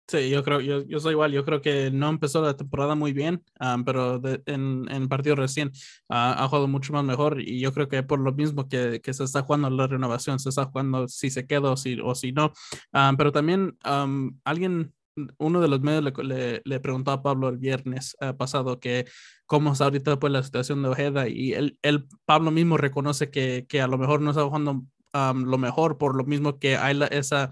[0.09, 3.12] Sí, yo creo, yo, yo soy igual, yo creo que no empezó la temporada muy
[3.12, 5.68] bien, um, pero de, en, en partido recién
[6.09, 9.14] uh, ha jugado mucho más mejor y yo creo que por lo mismo que, que
[9.14, 12.32] se está jugando la renovación, se está jugando si se queda o si, o si
[12.32, 12.53] no,
[12.93, 14.93] um, pero también um, alguien
[15.38, 19.06] uno de los medios le, le, le, preguntó a Pablo el viernes uh, pasado que
[19.46, 23.66] cómo está ahorita pues la situación de Ojeda y él, él Pablo mismo reconoce que,
[23.68, 26.94] que, a lo mejor no está jugando um, lo mejor por lo mismo que hay
[26.94, 27.50] la, esa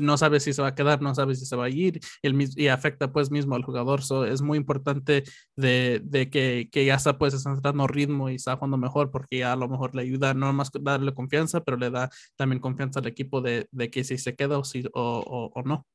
[0.00, 2.62] no sabe si se va a quedar, no sabe si se va a ir y,
[2.62, 4.02] y afecta pues mismo al jugador.
[4.02, 5.24] So, es muy importante
[5.56, 9.52] de, de que, que, ya está pues entrando ritmo y está jugando mejor porque ya
[9.52, 13.06] a lo mejor le ayuda no más darle confianza, pero le da también confianza al
[13.06, 15.86] equipo de, de que si se queda o, si, o, o, o no.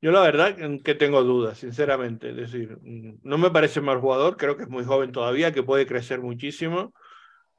[0.00, 0.06] Mm.
[0.06, 2.30] Yo la verdad que tengo dudas, sinceramente.
[2.30, 5.86] Es decir, no me parece mal jugador, creo que es muy joven todavía, que puede
[5.86, 6.92] crecer muchísimo.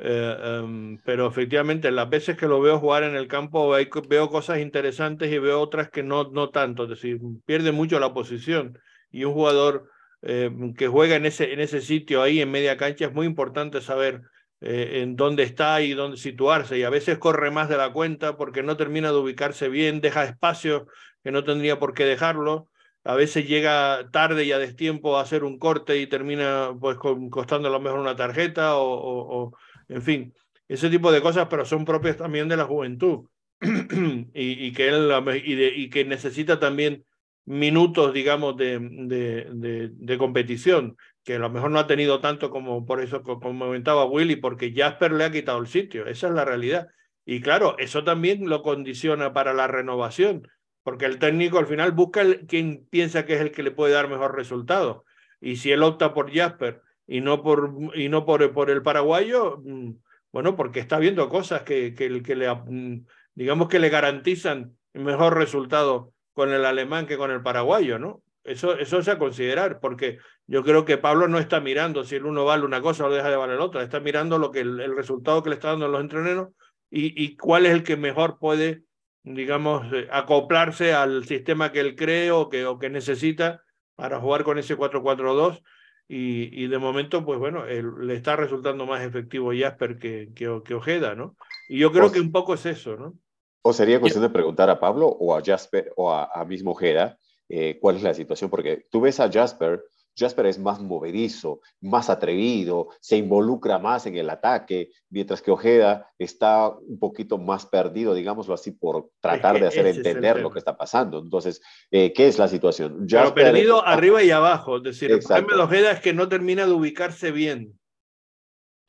[0.02, 3.70] Eh, um, pero efectivamente, las veces que lo veo jugar en el campo
[4.08, 6.84] veo cosas interesantes y veo otras que no, no tanto.
[6.84, 8.80] Es decir, pierde mucho la posición.
[9.12, 9.90] Y un jugador
[10.22, 13.82] eh, que juega en ese, en ese sitio ahí en media cancha es muy importante
[13.82, 14.22] saber
[14.62, 16.78] eh, en dónde está y dónde situarse.
[16.78, 20.24] Y a veces corre más de la cuenta porque no termina de ubicarse bien, deja
[20.26, 20.84] espacios
[21.24, 22.70] que no tendría por qué dejarlo.
[23.04, 27.70] A veces llega tarde y a destiempo a hacer un corte y termina pues costando
[27.70, 29.54] a lo mejor una tarjeta o,
[29.88, 30.34] en fin,
[30.68, 33.26] ese tipo de cosas, pero son propias también de la juventud
[34.34, 35.12] y, que él
[35.46, 37.06] y, que necesita también
[37.46, 42.86] minutos, digamos, de, de, de, competición, que a lo mejor no ha tenido tanto como
[42.86, 46.46] por eso como comentaba Willy, porque Jasper le ha quitado el sitio, esa es la
[46.46, 46.90] realidad.
[47.26, 50.48] Y claro, eso también lo condiciona para la renovación
[50.84, 53.94] porque el técnico al final busca el, quien piensa que es el que le puede
[53.94, 55.06] dar mejor resultado.
[55.42, 59.92] Y si él opta por Jasper y no por, y no por, el paraguayo, mm,
[60.32, 63.06] bueno, porque está viendo cosas que, que, que le, mm,
[63.36, 68.22] digamos que le garantizan mejor resultado con el alemán que con el paraguayo, ¿no?
[68.44, 70.18] Eso, eso es a considerar, porque
[70.48, 73.30] yo creo que Pablo no está mirando si el uno vale una cosa o deja
[73.30, 76.02] de valer otra, está mirando lo que el, el resultado que le está dando los
[76.02, 76.50] entreneros
[76.90, 78.84] y, y cuál es el que mejor puede
[79.24, 83.64] digamos, eh, acoplarse al sistema que él cree o que, o que necesita
[83.96, 85.62] para jugar con ese 4-4-2.
[86.08, 90.74] Y, y, de momento, pues bueno, le está resultando más efectivo Jasper que, que, que
[90.74, 91.36] Ojeda, ¿no?
[91.68, 93.14] Y yo creo que un poco es eso, ¿no?
[93.62, 97.20] O sería cuestión de preguntar a Pablo o a Jasper o a, a mismo Ojeda
[97.50, 99.84] eh, cuál es la situación, porque tú ves a Jasper
[100.20, 106.12] Jasper es más movedizo, más atrevido, se involucra más en el ataque, mientras que Ojeda
[106.18, 110.78] está un poquito más perdido, digámoslo así, por tratar de hacer entender lo que está
[110.78, 111.20] pasando.
[111.20, 111.62] Entonces,
[111.92, 113.08] eh, ¿qué es la situación?
[113.08, 116.28] Jasper, Pero perdido arriba y abajo, es decir, el problema de Ojeda es que no
[116.28, 117.80] termina de ubicarse bien.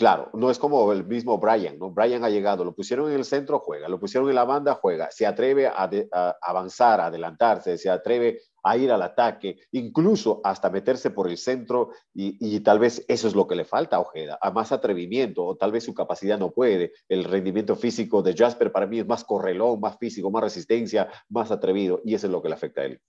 [0.00, 1.90] Claro, no es como el mismo Brian, ¿no?
[1.90, 5.10] Brian ha llegado, lo pusieron en el centro, juega, lo pusieron en la banda, juega,
[5.10, 5.90] se atreve a,
[6.40, 11.90] avanzar, a adelantarse, se atreve a ir al ataque, incluso hasta meterse por el centro
[12.14, 15.58] y, tal vez eso es lo que le falta a Ojeda, a más atrevimiento o
[15.58, 16.92] tal vez su capacidad no puede.
[17.06, 21.50] El rendimiento físico de Jasper para mí es más correlón, más físico, más resistencia, más
[21.50, 23.02] atrevido y eso es lo que le afecta a él.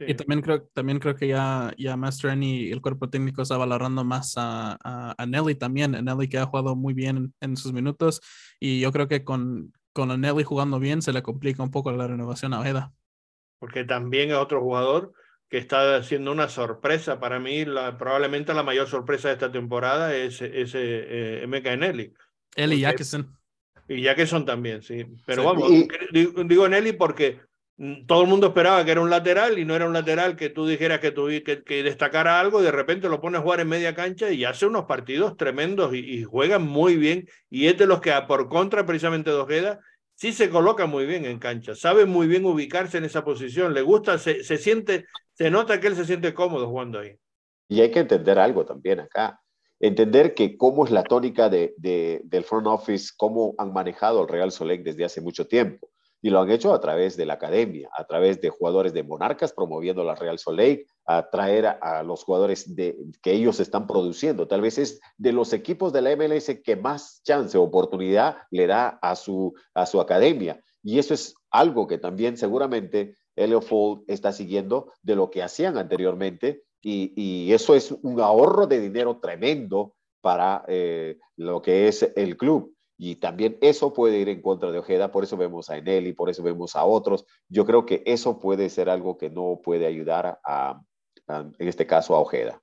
[0.00, 4.04] Y también creo, también creo que ya, ya Master y el cuerpo técnico está valorando
[4.04, 4.76] más a,
[5.16, 5.92] a, Nelly también.
[5.92, 8.20] Nelly que ha jugado muy bien en, sus minutos
[8.60, 12.06] y yo creo que con, con Nelly jugando bien se le complica un poco la
[12.06, 12.92] renovación a Ojeda
[13.58, 15.12] porque también es otro jugador
[15.48, 20.14] que está haciendo una sorpresa para mí, la, probablemente la mayor sorpresa de esta temporada
[20.14, 20.80] es ese
[21.42, 22.12] eh, MK Nelly.
[22.56, 23.36] Eli Jackson.
[23.88, 25.06] Y Jackson también, sí.
[25.24, 25.70] Pero vamos,
[26.10, 27.40] digo Nelly porque
[28.06, 30.66] todo el mundo esperaba que era un lateral y no era un lateral que tú
[30.66, 31.12] dijeras que,
[31.44, 34.44] que, que, destacara algo, y de repente lo pones a jugar en media cancha y
[34.44, 37.28] hace unos partidos tremendos y, juega muy bien.
[37.50, 39.80] Y es de los que, por contra precisamente de Ojeda,
[40.14, 43.82] sí se coloca muy bien en cancha, sabe muy bien ubicarse en esa posición, le
[43.82, 45.04] gusta, se, se siente,
[45.34, 47.18] se nota que él se siente cómodo jugando ahí.
[47.68, 49.40] Y hay que entender algo también acá,
[49.80, 54.50] entender que cómo es la tónica de, del front office, cómo han manejado el Real
[54.50, 55.90] Solec desde hace mucho tiempo.
[56.26, 59.52] Y lo han hecho a través de la academia, a través de jugadores de Monarcas
[59.52, 64.48] promoviendo la Real Soleil, a traer a, los jugadores de, que ellos están produciendo.
[64.48, 68.98] Tal vez es de los equipos de la MLS que más chance, oportunidad le da
[69.00, 70.60] a su, a su academia.
[70.82, 75.78] Y eso es algo que también seguramente Elio Fold está siguiendo de lo que hacían
[75.78, 76.64] anteriormente.
[76.82, 82.36] Y, y eso es un ahorro de dinero tremendo para eh, lo que es el
[82.36, 82.75] club.
[82.98, 86.30] Y también eso puede ir en contra de Ojeda, por eso vemos a Eneli, por
[86.30, 87.26] eso vemos a otros.
[87.48, 90.80] Yo creo que eso puede ser algo que no puede ayudar a,
[91.28, 92.62] en este caso, a Ojeda.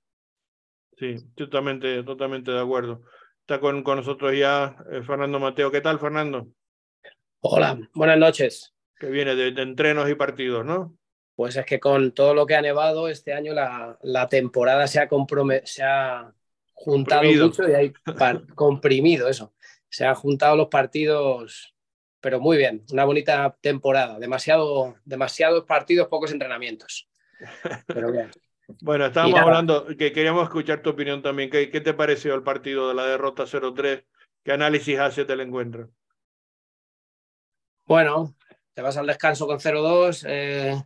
[0.98, 3.02] Sí, totalmente, totalmente de acuerdo.
[3.42, 5.70] Está con, con nosotros ya eh, Fernando Mateo.
[5.70, 6.48] ¿Qué tal, Fernando?
[7.42, 8.74] Hola, buenas noches.
[8.98, 10.98] Que viene de, entrenos y partidos, ¿no?
[11.36, 15.00] Pues es que con todo lo que ha nevado este año la, la temporada se
[15.00, 15.10] ha,
[15.66, 16.34] se ha
[16.74, 17.94] juntado mucho y hay
[18.56, 19.54] comprimido eso
[19.94, 21.76] se han juntado los partidos,
[22.20, 27.08] pero muy bien, una bonita temporada, demasiado, demasiados partidos, pocos entrenamientos.
[27.86, 28.32] Pero bien.
[28.82, 31.52] bueno, estábamos hablando que queríamos escuchar tu opinión también.
[31.52, 34.04] ¿Qué, ¿Qué, te pareció el partido de la derrota 0-3?
[34.44, 35.92] ¿Qué análisis haces del encuentro?
[37.86, 38.34] Bueno,
[38.74, 40.26] te vas al descanso con 0-2.
[40.28, 40.84] Eh,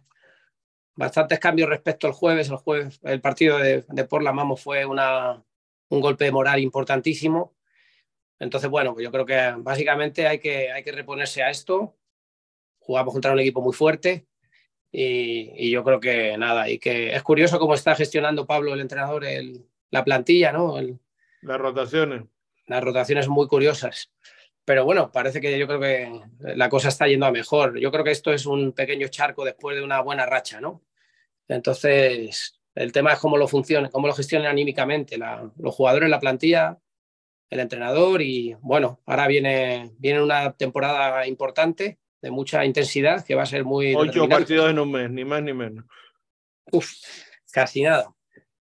[0.96, 2.50] bastantes cambios respecto al jueves.
[2.50, 5.42] El, jueves, el partido de, de Porla Mamo fue una,
[5.88, 7.57] un golpe de moral importantísimo.
[8.40, 11.98] Entonces, bueno, pues yo creo que básicamente hay que, hay que reponerse a esto.
[12.80, 14.28] Jugamos contra un equipo muy fuerte
[14.92, 19.26] y, yo creo que nada, y que es curioso cómo está gestionando Pablo, el entrenador,
[19.26, 20.76] el, la plantilla, ¿no?
[21.42, 22.24] las rotaciones.
[22.66, 24.12] Las rotaciones muy curiosas.
[24.66, 26.22] Pero bueno, parece que yo creo que
[26.56, 27.80] la cosa está yendo a mejor.
[27.80, 30.84] Yo creo que esto es un pequeño charco después de una buena racha, ¿no?
[31.48, 36.78] Entonces, el tema es cómo lo funciona, cómo lo gestionan anímicamente los jugadores, la plantilla,
[37.50, 43.44] el entrenador y bueno, ahora viene, viene una temporada importante de mucha intensidad que va
[43.44, 43.96] a ser muy...
[43.96, 45.86] Ocho partidos en un mes, ni más ni menos.
[46.72, 46.92] Uf,
[47.52, 48.14] casi nada.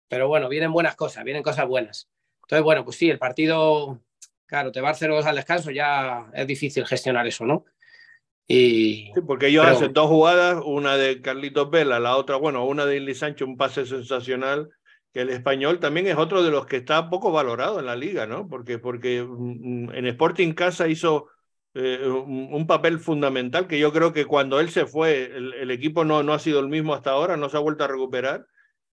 [0.09, 2.09] Pero bueno, vienen buenas cosas, vienen cosas buenas.
[2.43, 4.01] Entonces, bueno, pues sí, el partido,
[4.47, 7.65] claro, te va a hacer dos al descanso, ya es difícil gestionar eso, ¿no?
[8.49, 12.85] Y, sí, porque ellos hacen dos jugadas, una de Carlitos Vela, la otra, bueno, una
[12.85, 14.71] de Inli Sánchez, un pase sensacional,
[15.13, 18.27] que el español también es otro de los que está poco valorado en la liga,
[18.27, 18.49] ¿no?
[18.49, 21.29] Porque, porque mm, en Sporting Casa hizo
[21.75, 26.23] eh, un, papel fundamental que yo creo que cuando él se fue, el, equipo no,
[26.23, 28.47] no ha sido el mismo hasta ahora, no se ha vuelto a recuperar.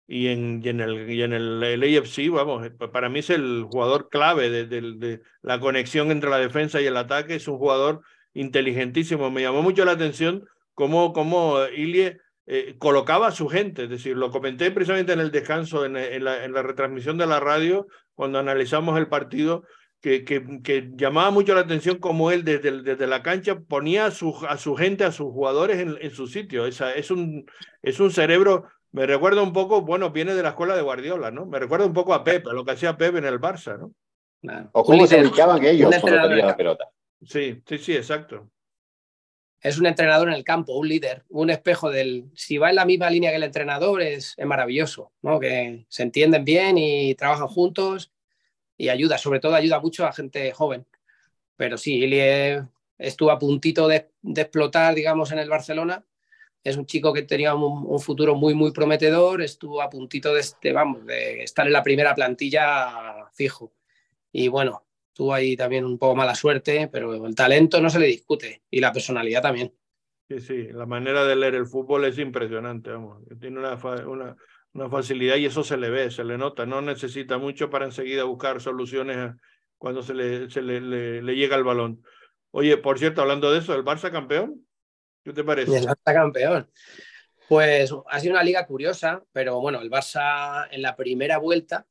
[0.10, 3.30] Y en, y en, el, y en el, el, AFC, vamos, eh, para mí es
[3.30, 7.36] el jugador clave de, la conexión entre la defensa y el ataque.
[7.36, 8.02] Es un jugador
[8.34, 9.30] inteligentísimo.
[9.32, 13.84] Me llamó mucho la atención cómo, cómo Ilie eh, colocaba a su gente.
[13.84, 17.28] Es decir, lo comenté precisamente en el descanso, en, en, la, en la retransmisión de
[17.28, 19.64] la radio, cuando analizamos el partido
[20.02, 24.34] que, que, llamaba mucho la atención como él desde, desde la cancha ponía a su,
[24.48, 26.66] a su gente, a sus jugadores en, en su sitio.
[26.66, 27.46] Esa, es, un,
[27.82, 31.46] es un cerebro, me recuerda un poco, bueno, viene de la escuela de Guardiola, ¿no?
[31.46, 33.92] Me recuerda un poco a Pep, a lo que hacía Pep en el Barça, ¿no?
[34.72, 36.86] O cómo se ubicaban ellos cuando tenían la pelota.
[37.22, 38.50] Sí, sí, sí, exacto.
[39.62, 42.26] Es un entrenador en el campo, un líder, un espejo del.
[42.36, 45.40] Si va en la misma línea que el entrenador, es, es maravilloso, ¿no?
[45.40, 48.12] Que se entienden bien y trabajan juntos
[48.78, 50.86] y ayuda, sobre todo ayuda mucho a gente joven.
[51.56, 52.64] Pero sí, Ilie
[52.98, 56.06] estuvo a puntito de, explotar, digamos, en el Barcelona.
[56.64, 59.42] Es un chico que tenía un, futuro muy, muy prometedor.
[59.42, 63.74] Estuvo a puntito de, este, vamos, de estar en la primera plantilla fijo.
[64.32, 64.87] Y bueno,
[65.18, 68.80] tuvo ahí también un poco mala suerte, pero el talento no se le discute y
[68.80, 69.74] la personalidad también.
[70.30, 73.24] Sí, sí, la manera de leer el fútbol es impresionante, vamos.
[73.40, 73.74] Tiene una,
[74.06, 74.36] una,
[74.74, 78.26] una facilidad y eso se le ve, se le nota, no necesita mucho para enseguida
[78.26, 79.34] buscar soluciones
[79.80, 82.04] cuando se le, se le, le, llega el balón.
[82.52, 84.68] Oye, por cierto, hablando de eso, ¿el Barça campeón?
[85.24, 85.76] ¿Qué te parece?
[85.76, 86.70] El Barça campeón.
[87.50, 91.88] Pues ha sido una liga curiosa, pero bueno, el Barça en la primera vuelta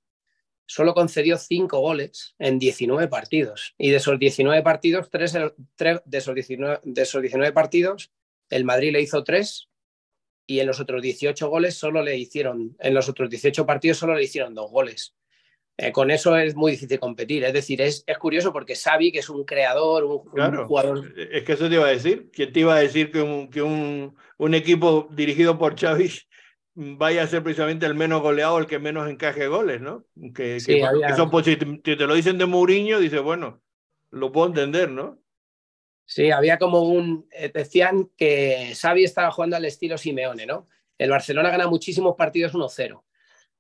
[0.67, 3.75] solo concedió cinco goles en 19 partidos.
[3.79, 8.13] Y de esos 19 partidos, tres, de, esos 19, de esos 19 partidos,
[8.51, 9.69] el Madrid le hizo tres
[10.47, 14.15] y en los otros 18 goles solo le hicieron, en los otros 18 partidos solo
[14.15, 15.15] le hicieron dos goles.
[15.79, 17.45] Eh, con eso es muy difícil competir.
[17.45, 21.13] Es decir, es, es curioso porque Xavi, que es un creador, un, jugador...
[21.31, 22.31] Es que eso te iba a decir.
[22.33, 26.11] ¿Quién te iba a decir que un, que un, un equipo dirigido por Xavi
[26.77, 30.05] vaya a ser precisamente el menos goleado, el que menos encaje goles, ¿no?
[30.35, 33.63] Que, eso, pues, si te, te, lo dicen de Mourinho, dice, bueno,
[34.11, 35.19] lo puedo entender, ¿no?
[36.05, 37.27] Sí, había como un.
[37.33, 40.69] Eh, decían que Xavi estaba jugando al estilo Simeone, ¿no?
[40.99, 43.03] El Barcelona gana muchísimos partidos 1-0,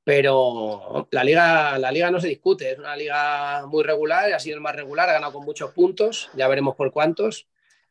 [0.04, 4.56] pero la liga, la liga no se discute, es una liga muy regular, ha sido
[4.56, 7.48] el más regular, ha ganado con muchos puntos, ya veremos por cuántos.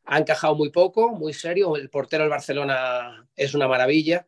[0.07, 1.75] Ha encajado muy poco, muy serio.
[1.75, 4.27] El portero del Barcelona es una maravilla.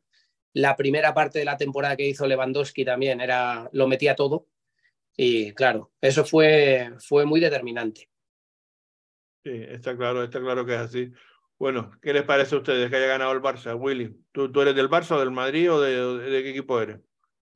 [0.57, 4.47] La primera parte de la temporada que hizo Lewandowski también era, lo metía todo.
[5.15, 8.09] Y claro, eso fue, fue muy determinante.
[9.43, 11.11] Sí, está claro, está claro que es así.
[11.59, 14.15] Bueno, ¿qué les parece a ustedes que haya ganado el Barça, Willy?
[14.31, 16.99] ¿Tú, tú eres del Barça o del Madrid o de, qué equipo eres?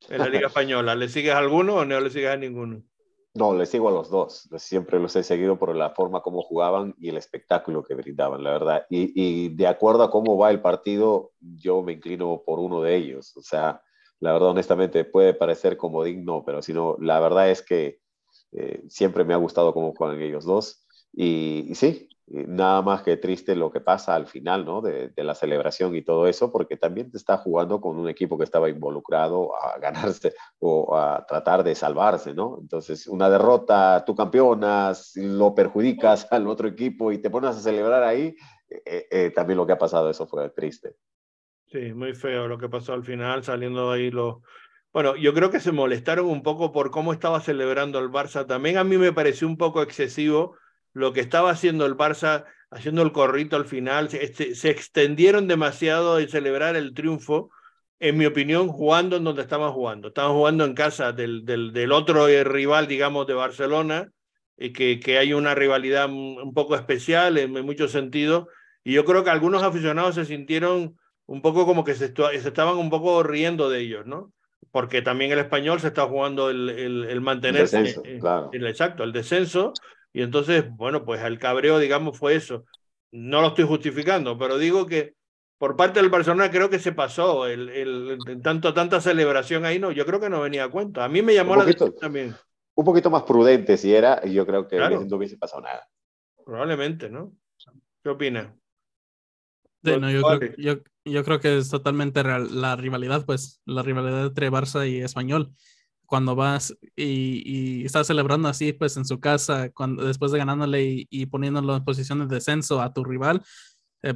[0.08, 2.84] En la Liga Española, ¿le sigues a alguno o no le sigues a ninguno?
[3.34, 4.50] No, le sigo a los dos.
[4.58, 8.52] Siempre los he seguido por la forma como jugaban y el espectáculo que brindaban, la
[8.52, 8.86] verdad.
[8.90, 12.96] Y, y, de acuerdo a cómo va el partido, yo me inclino por uno de
[12.96, 13.36] ellos.
[13.38, 13.82] O sea,
[14.20, 18.02] la verdad, honestamente, puede parecer como digno, pero si no, la verdad es que
[18.52, 20.86] eh, siempre me ha gustado cómo juegan ellos dos.
[21.14, 24.82] Y, sí, nada más que triste lo que pasa al final, ¿no?
[24.82, 28.44] De, la celebración y todo eso, porque también te está jugando con un equipo que
[28.44, 32.58] estaba involucrado a ganarse o a tratar de salvarse, ¿no?
[32.62, 38.04] Entonces, una derrota, tú campeonas, lo perjudicas al otro equipo y te pones a celebrar
[38.04, 38.36] ahí,
[38.70, 40.96] eh, eh, también lo que ha pasado, eso fue triste.
[41.68, 44.38] Sí, muy feo lo que pasó al final, saliendo de ahí los...
[44.94, 48.46] Bueno, yo creo que se molestaron un poco por cómo estaba celebrando el Barça.
[48.46, 50.58] También a mí me pareció un poco excesivo
[50.94, 56.20] lo que estaba haciendo el Barça haciendo el corrito al final, se, se extendieron demasiado
[56.20, 57.50] en celebrar el triunfo,
[58.00, 60.08] en mi opinión, jugando en donde estaban jugando.
[60.08, 64.10] Estaban jugando en casa del, del, del otro rival, digamos, de Barcelona,
[64.58, 68.48] y que, que hay una rivalidad un poco especial en, en muchos sentidos.
[68.84, 72.78] Y yo creo que algunos aficionados se sintieron un poco como que se, se estaban
[72.78, 74.32] un poco riendo de ellos, ¿no?
[74.72, 77.78] Porque también el español se está jugando el, el, el mantenerse.
[77.78, 78.50] El descenso, eh, claro.
[78.54, 79.74] el, exacto, el descenso.
[80.14, 82.66] Y entonces, bueno, pues el cabreo, digamos, fue eso.
[83.12, 85.16] No lo estoy justificando, pero digo que
[85.62, 89.78] por parte del Barcelona creo que se pasó el, el, el, tanto tanta celebración ahí
[89.78, 92.36] no yo creo que no venía a cuenta a mí me llamó la atención también.
[92.74, 95.06] un poquito más prudente si era y yo creo que claro.
[95.08, 95.88] no hubiese pasado nada.
[96.44, 97.34] Probablemente no
[98.04, 98.56] qué opina
[99.84, 100.74] sí, no, yo, creo, yo,
[101.06, 105.54] yo, creo, que es totalmente real, la rivalidad pues la rivalidad entre Barça y Español
[106.12, 111.26] cuando vas y, estás celebrando así pues en su casa cuando después de ganándole y,
[111.28, 113.42] poniéndolo en posición de descenso a tu rival
[114.04, 114.14] eh,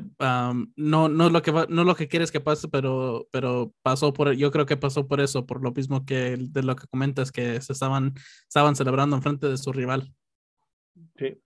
[0.75, 4.51] no, no, lo que no lo que quieres que pase, pero, pero pasó por, yo
[4.51, 7.71] creo que pasó por eso, por lo mismo que de lo que comentas, que se
[7.71, 8.13] estaban,
[8.45, 10.13] estaban celebrando en frente de su rival.
[11.17, 11.39] Sí.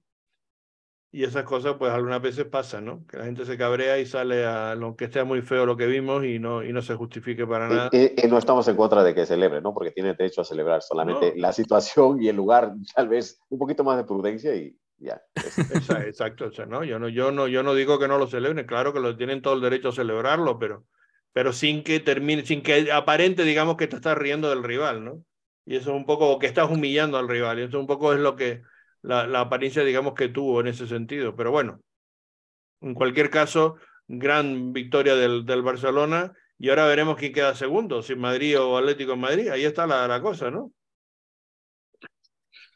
[1.12, 3.06] Y esas cosas, pues algunas veces pasan, ¿no?
[3.08, 5.88] Que la gente se cabrea y sale a lo que esté muy feo lo que
[5.88, 7.90] vimos y no, y no se justifique para nada.
[7.92, 9.74] Y, y, y no estamos en contra de que celebre, ¿no?
[9.74, 11.42] Porque tiene derecho a celebrar, solamente no.
[11.42, 15.22] la situación y el lugar, tal vez un poquito más de prudencia y, ya.
[16.06, 16.84] Exacto, o sea, ¿no?
[16.84, 19.42] Yo, no, yo, no, yo no digo que no lo celebren, claro que lo tienen
[19.42, 20.86] todo el derecho a celebrarlo, pero,
[21.34, 25.24] pero sin que termine, sin que aparente, digamos, que te estás riendo del rival, ¿no?
[25.66, 28.20] Y eso es un poco, que estás humillando al rival, y eso un poco es
[28.20, 28.62] lo que,
[29.02, 31.82] la, apariencia, digamos, que tuvo en ese sentido, pero bueno,
[32.82, 33.76] en cualquier caso,
[34.08, 39.14] gran victoria del, del Barcelona, y ahora veremos quién queda segundo, si Madrid o Atlético
[39.14, 40.74] en Madrid, ahí está la, la cosa, ¿no?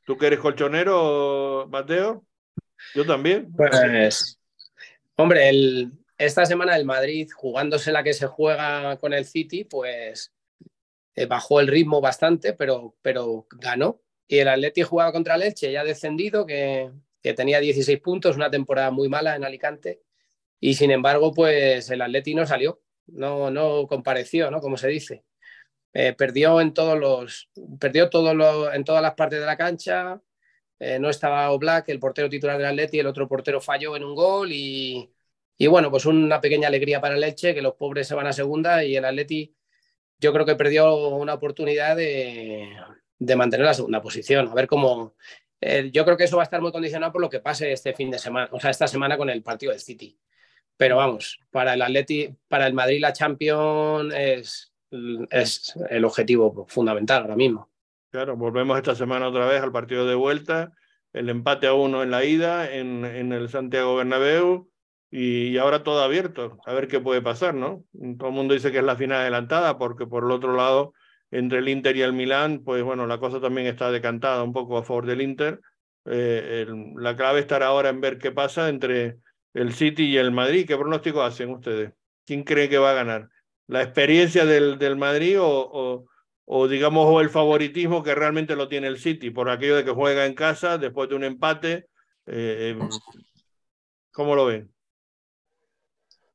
[0.05, 2.26] ¿Tú que eres colchonero, Mateo?
[2.93, 3.53] Yo también.
[3.55, 4.38] Pues,
[5.15, 10.34] hombre, el, esta semana el Madrid, jugándose la que se juega con el City, pues
[11.15, 14.01] eh, bajó el ritmo bastante, pero, pero ganó.
[14.28, 18.51] Y el Atleti jugaba contra el Elche, ya descendido, que, que tenía 16 puntos, una
[18.51, 20.01] temporada muy mala en Alicante.
[20.59, 24.61] Y sin embargo, pues el Atleti no salió, no, no compareció, ¿no?
[24.61, 25.24] Como se dice.
[25.93, 27.49] Eh, perdió en todos los
[27.80, 30.19] perdió todo lo, en todas las partes de la cancha
[30.80, 34.15] eh, no estaba Oblak el portero titular del Atleti el otro portero falló en un
[34.15, 35.13] gol y,
[35.55, 38.84] y, bueno pues una pequeña alegría para Leche que los pobres se van a segunda
[38.84, 39.55] y el Atleti
[40.19, 42.76] yo creo que perdió una oportunidad de,
[43.26, 45.15] de mantener la segunda posición a ver cómo
[45.61, 47.93] eh, yo creo que eso va a estar muy condicionado por lo que pase este
[47.93, 50.17] fin de semana o sea esta semana con el partido del City
[50.76, 54.74] pero vamos para el Atleti para el Madrid la Champions es
[55.30, 57.69] es el objetivo fundamental ahora mismo.
[58.11, 60.71] Claro, volvemos esta semana otra vez al partido de vuelta,
[61.13, 64.69] el empate a uno en la ida en, en el Santiago Bernabéu
[65.09, 67.84] y, ahora todo abierto, a ver qué puede pasar, ¿no?
[68.17, 70.93] Todo el mundo dice que es la final adelantada porque por el otro lado,
[71.36, 74.78] entre el Inter y el Milán, pues bueno, la cosa también está decantada un poco
[74.78, 75.60] a favor del Inter.
[76.06, 76.66] Eh,
[76.98, 79.18] la clave estará ahora en ver qué pasa entre
[79.54, 80.66] el City y el Madrid.
[80.68, 81.94] ¿Qué pronóstico hacen ustedes?
[82.26, 83.30] ¿Quién cree que va a ganar?
[83.68, 86.06] la experiencia del, del Madrid o,
[86.46, 90.26] o, digamos el favoritismo que realmente lo tiene el City por aquello de que juega
[90.26, 91.88] en casa después de un empate.
[92.26, 92.78] Eh,
[94.12, 94.72] ¿Cómo lo ven?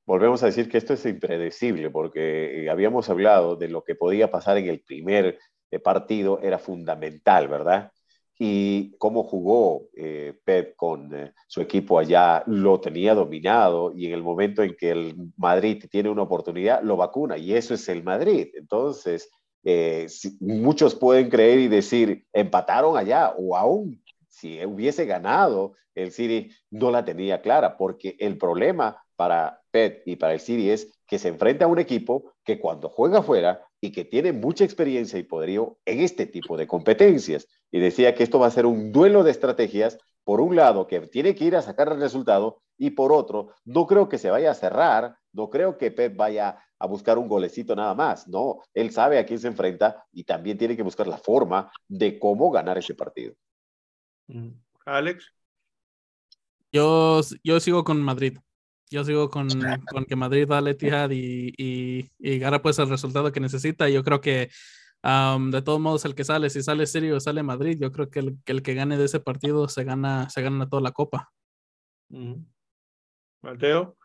[0.08, 4.30] Volvemos a decir que esto es impredecible porque eh, habíamos hablado de lo que podía
[4.30, 5.38] pasar en el primer
[5.70, 7.92] eh, partido, era fundamental, ¿verdad?
[8.38, 14.12] y cómo jugó eh, Pep con eh, su equipo allá, lo tenía dominado y en
[14.12, 18.04] el momento en que el Madrid tiene una oportunidad, lo vacuna y eso es el
[18.04, 18.48] Madrid.
[18.54, 19.28] Entonces,
[19.64, 26.12] eh, si, muchos pueden creer y decir, empataron allá o aún si hubiese ganado, el
[26.12, 30.96] City no la tenía clara, porque el problema para Pep y para el City es
[31.04, 35.18] que se enfrenta a un equipo que cuando juega afuera y que tiene mucha experiencia
[35.18, 37.48] y poderío en este tipo de competencias.
[37.72, 41.00] Y decía que esto va a ser un duelo de estrategias, por un lado, que
[41.08, 44.52] tiene que ir a sacar el resultado, y por otro, no creo que se vaya
[44.52, 48.92] a cerrar, no creo que Pep vaya a buscar un golecito nada más, no, él
[48.92, 52.78] sabe a quién se enfrenta y también tiene que buscar la forma de cómo ganar
[52.78, 53.34] ese partido.
[54.86, 55.32] Alex.
[56.70, 58.38] Yo, yo sigo con Madrid.
[58.90, 59.48] Yo sigo con,
[59.90, 63.88] con que Madrid va al Etihad y, y, y gana pues el resultado que necesita.
[63.88, 64.48] Yo creo que
[65.04, 68.08] um, de todos modos el que sale, si sale serio o sale Madrid, yo creo
[68.08, 70.92] que el, que el, que gane de ese partido se gana, se gana toda la
[70.92, 71.30] copa.
[73.42, 73.96] Mateo.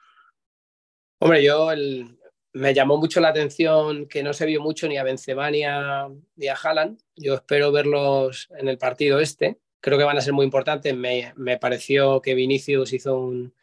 [1.19, 2.19] Hombre, yo el,
[2.51, 6.09] me llamó mucho la atención que no se vio mucho ni a Benzema ni a,
[6.35, 6.99] ni a Haaland.
[7.15, 9.59] Yo espero verlos en el partido este.
[9.79, 10.93] Creo que van a ser muy importantes.
[10.93, 13.53] Me, me pareció que Vinicius hizo un,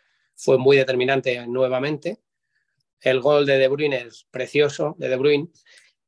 [0.40, 2.20] fue muy determinante nuevamente.
[3.00, 5.48] El gol de De Bruyne es precioso, de De Bruyne.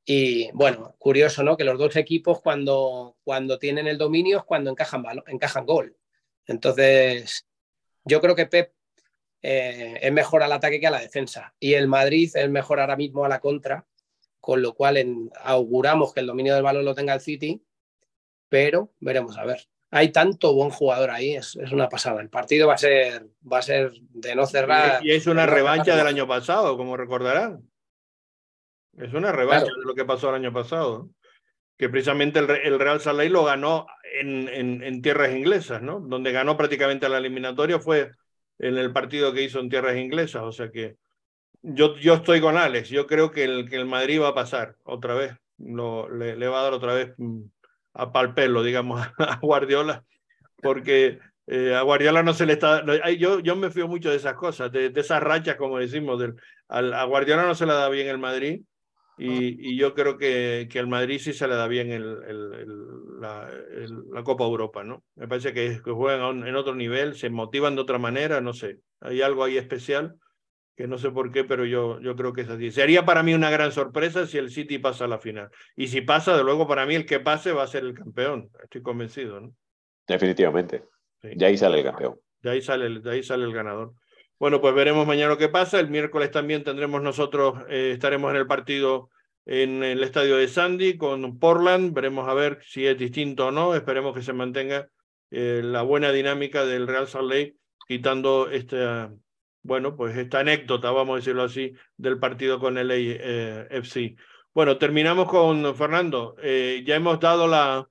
[0.05, 1.57] Y bueno, curioso, ¿no?
[1.57, 5.97] Que los dos equipos cuando, cuando tienen el dominio es cuando encajan, encajan gol.
[6.47, 7.47] Entonces,
[8.05, 8.73] yo creo que Pep
[9.43, 11.55] eh, es mejor al ataque que a la defensa.
[11.61, 13.87] Y el Madrid es mejor ahora mismo a la contra,
[14.41, 17.63] con lo cual auguramos que el dominio del balón lo tenga el City,
[18.49, 19.69] pero veremos a ver.
[19.95, 22.23] Hay tanto buen jugador ahí, es, una pasada.
[22.23, 25.05] El partido va a ser, va a ser de no cerrar.
[25.05, 27.63] Y es una revancha del año pasado, como recordarán.
[28.97, 31.11] Es una revancha de lo que pasó el año pasado.
[31.77, 33.87] Que precisamente el, Real Salai lo ganó
[34.19, 36.01] en, en, tierras inglesas, ¿no?
[36.01, 38.13] Donde ganó prácticamente la eliminatoria fue
[38.59, 40.43] en el partido que hizo en tierras inglesas.
[40.43, 40.97] O sea que
[41.61, 42.89] yo, yo estoy con Alex.
[42.89, 45.35] Yo creo que el, que el Madrid va a pasar otra vez.
[45.59, 47.43] Lo, le, va a dar otra vez mm,
[47.95, 50.05] a palpelo, digamos, a Guardiola.
[50.63, 52.85] Porque eh, a Guardiola no se le está.
[53.17, 56.19] Yo, yo me fío mucho de esas cosas, de, esas rachas, como decimos.
[56.19, 56.37] Del,
[56.69, 58.63] a Guardiola no se le da bien el Madrid
[59.19, 63.49] y, yo creo que, que al Madrid sí se le da bien el, el, la,
[64.11, 65.05] la, Copa Europa, ¿no?
[65.15, 68.79] Me parece que, que juegan en otro nivel, se motivan de otra manera, no sé.
[69.01, 70.17] Hay algo ahí especial
[70.77, 72.71] que no sé por qué, pero yo, yo creo que es así.
[72.71, 75.51] Sería para mí una gran sorpresa si el City pasa a la final.
[75.77, 78.51] Y si pasa, de luego para mí el que pase va a ser el campeón.
[78.63, 79.55] Estoy convencido, ¿no?
[80.07, 80.85] Definitivamente.
[81.37, 82.19] Ya ahí sale el campeón.
[82.41, 83.93] De ahí sale, de ahí sale el ganador.
[84.39, 85.79] Bueno, pues veremos mañana lo que pasa.
[85.79, 89.11] El miércoles también tendremos nosotros, eh, estaremos en el partido
[89.45, 91.93] en el estadio de Sandy con Portland.
[91.93, 93.75] Veremos a ver si es distinto o no.
[93.75, 94.89] Esperemos que se mantenga
[95.31, 99.13] eh, la buena dinámica del Real Salt Lake, quitando esta,
[99.63, 104.17] bueno, pues esta anécdota, vamos a decirlo así, del partido con el eh, FC.
[104.55, 106.37] Bueno, terminamos con Fernando.
[106.43, 107.89] ya hemos dado la,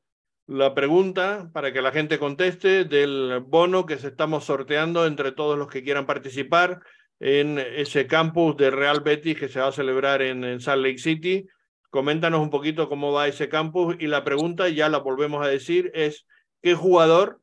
[0.48, 5.58] la pregunta para que la gente conteste del bono que se estamos sorteando entre todos
[5.58, 6.82] los que quieran participar
[7.22, 11.48] en ese campus de Real Betis que se va a celebrar en, Salt Lake City.
[11.90, 15.92] Coméntanos un poquito cómo va ese campus y la pregunta, ya la volvemos a decir,
[15.94, 16.26] es
[16.62, 17.40] ¿qué jugador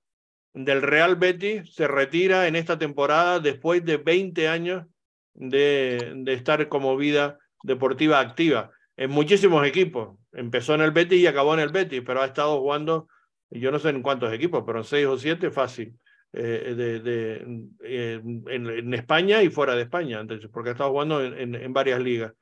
[0.54, 4.86] del Real Betis se retira en esta temporada después de 20 años
[5.34, 8.70] de, de estar como vida deportiva activa?
[8.96, 12.60] En muchísimos equipos, empezó en el Betis y acabó en el Betis, pero ha estado
[12.60, 13.08] jugando,
[13.50, 15.94] yo no sé en cuántos equipos, pero en seis o siete fácil,
[16.32, 21.24] eh, de, de eh, en, España y fuera de España, entonces, porque ha estado jugando
[21.24, 22.32] en, en, varias ligas.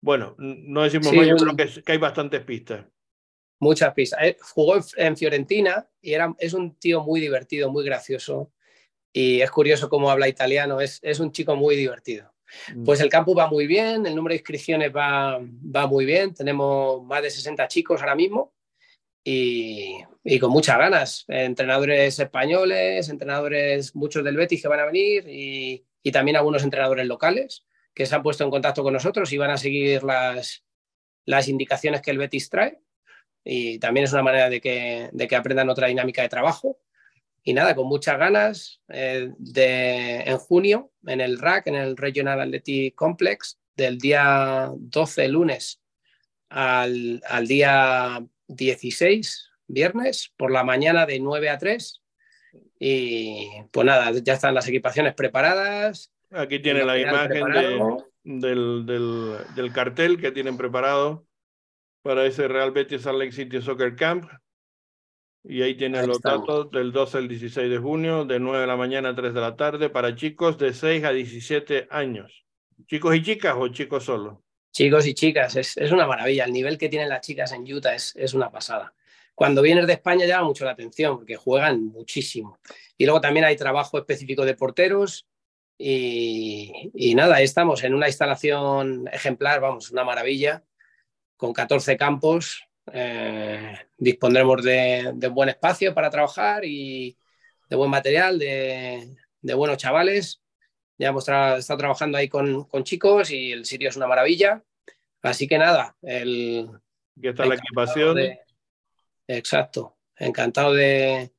[0.00, 2.86] Bueno, no decimos más, yo creo que, que, hay bastantes pistas.
[3.60, 4.20] Muchas pistas.
[4.22, 8.52] Eh, jugó en Fiorentina y era, es un tío muy divertido, muy gracioso.
[9.12, 12.32] Y es curioso cómo habla italiano, es, es un chico muy divertido.
[12.74, 12.84] Mm.
[12.84, 17.02] Pues el campus va muy bien, el número de inscripciones va, va muy bien, tenemos
[17.04, 18.54] más de 60 chicos ahora mismo
[19.24, 21.24] y, y, con muchas ganas.
[21.28, 27.06] Entrenadores españoles, entrenadores, muchos del Betis que van a venir y, y, también algunos entrenadores
[27.06, 30.64] locales que se han puesto en contacto con nosotros y van a seguir las,
[31.24, 32.80] las indicaciones que el Betis trae.
[33.44, 36.78] Y también es una manera de que, de que aprendan otra dinámica de trabajo
[37.48, 42.40] y nada, con muchas ganas eh, de, en junio en el RAC, en el Regional
[42.40, 45.80] Athletic Complex, del día 12 lunes
[46.50, 52.02] al, al día 16 viernes, por la mañana de 9 a 3.
[52.80, 56.12] Y pues nada, ya están las equipaciones preparadas.
[56.30, 57.50] Aquí tiene la imagen
[58.24, 61.26] del, del, del, cartel que tienen preparado
[62.08, 64.30] para ese Real Betis Salt City Soccer Camp.
[65.44, 68.78] Y ahí tienen los datos del 12 al 16 de junio, de 9 de la
[68.78, 72.46] mañana a 3 de la tarde, para chicos de 6 a 17 años.
[72.86, 74.42] ¿Chicos y chicas o chicos solo?
[74.72, 76.46] Chicos y chicas, es, es una maravilla.
[76.46, 78.94] El nivel que tienen las chicas en Utah es, es una pasada.
[79.34, 82.58] Cuando vienes de España llama mucho la atención porque juegan muchísimo.
[82.96, 85.28] Y luego también hay trabajo específico de porteros.
[85.76, 90.64] Y, y nada, estamos en una instalación ejemplar, vamos, una maravilla,
[91.38, 97.16] con 14 campos, eh, dispondremos de, buen espacio para trabajar y
[97.70, 99.16] de buen material, de,
[99.54, 100.42] buenos chavales.
[100.98, 104.62] Ya hemos estado trabajando ahí con, chicos y el sitio es una maravilla.
[105.22, 106.68] Así que nada, el,
[107.22, 108.18] está la equipación.
[109.28, 111.32] exacto, encantado de,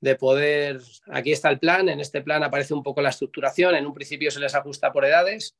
[0.00, 0.80] de poder.
[1.06, 1.88] Aquí está el plan.
[1.88, 3.76] En este plan aparece un poco la estructuración.
[3.76, 5.56] En un principio se les ajusta por edades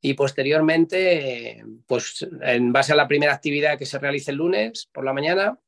[0.00, 5.04] y posteriormente, pues en base a la primera actividad que se realice el lunes por
[5.04, 5.58] la mañana,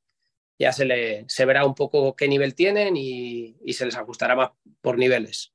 [0.58, 4.50] ya se, le, se verá un poco qué nivel tienen y, se les ajustará más
[4.80, 5.52] por niveles.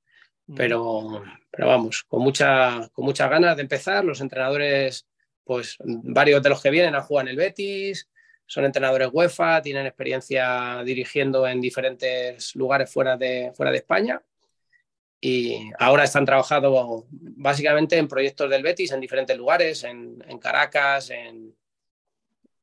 [0.47, 0.55] Mm.
[0.55, 4.03] Pero, pero vamos, con, mucha, con muchas ganas de empezar.
[4.03, 5.07] Los entrenadores,
[5.43, 8.09] pues varios de los que vienen a jugar en el Betis,
[8.45, 14.21] son entrenadores UEFA, tienen experiencia dirigiendo en diferentes lugares fuera de, fuera de España
[15.25, 21.55] y ahora están trabajando básicamente en proyectos del Betis en diferentes lugares, en, Caracas, en,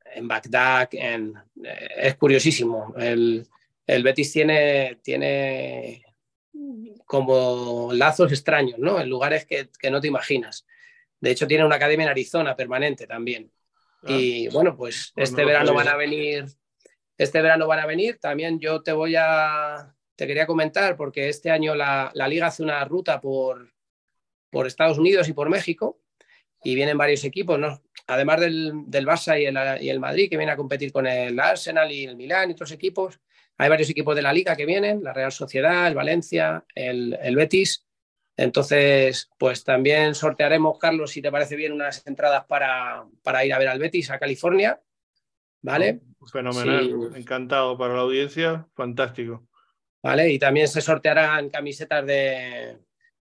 [0.04, 0.90] en Bagdad.
[0.92, 1.32] En,
[1.64, 2.92] eh, es curiosísimo.
[2.98, 3.46] El,
[3.86, 6.04] el, Betis tiene, tiene
[7.06, 9.00] como lazos extraños, ¿no?
[9.00, 10.66] En lugares que, que, no te imaginas.
[11.18, 13.50] De hecho, tiene una academia en Arizona permanente también.
[14.02, 14.12] Ah.
[14.12, 16.44] y bueno, pues, pues este verano van a venir.
[17.16, 18.18] Este verano van a venir.
[18.18, 22.84] También yo te voy a, te quería comentar, porque este año la, liga hace una
[22.84, 23.72] ruta por,
[24.50, 25.98] por, Estados Unidos y por México
[26.62, 27.80] y vienen varios equipos, ¿no?
[28.06, 31.40] además del, del Barça y el, y el, Madrid, que viene a competir con el
[31.40, 33.18] Arsenal y el Milán y otros equipos.
[33.56, 37.34] Hay varios equipos de la liga que vienen, la Real Sociedad, el Valencia, el, el
[37.34, 37.86] Betis.
[38.36, 43.58] Entonces, pues también sortearemos, Carlos, si te parece bien, unas entradas para, para ir a
[43.58, 44.78] ver al Betis a California.
[45.62, 46.00] ¿Vale?
[46.30, 49.46] Fenomenal, encantado para la audiencia, fantástico.
[50.02, 50.30] ¿Vale?
[50.30, 52.78] Y también se sortearán camisetas de,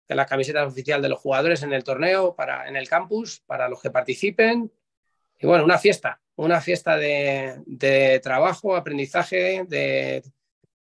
[0.09, 3.80] las camisetas oficiales de los jugadores en el torneo, para, en el campus, para los
[3.80, 4.70] que participen.
[5.38, 10.22] Y bueno, una fiesta, una fiesta de, trabajo, aprendizaje, de,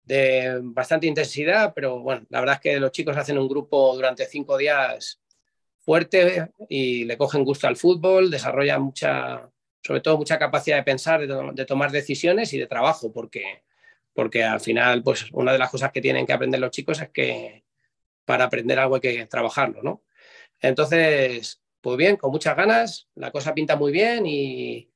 [0.04, 4.26] de, bastante intensidad, pero bueno, la verdad es que los chicos hacen un grupo durante
[4.26, 5.22] cinco días
[5.80, 9.50] fuerte y le cogen gusto al fútbol, desarrollan mucha,
[9.82, 13.64] sobre todo mucha capacidad de pensar, de, de tomar decisiones y de trabajo, porque
[14.16, 17.10] porque al final, pues una de las cosas que tienen que aprender los chicos es
[17.10, 17.66] que
[18.24, 20.04] para aprender algo hay que trabajarlo, ¿no?
[20.62, 24.90] Entonces, pues bien, con muchas ganas, la cosa pinta muy bien y,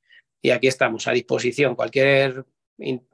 [0.52, 1.76] aquí estamos a disposición.
[1.76, 2.46] Cualquier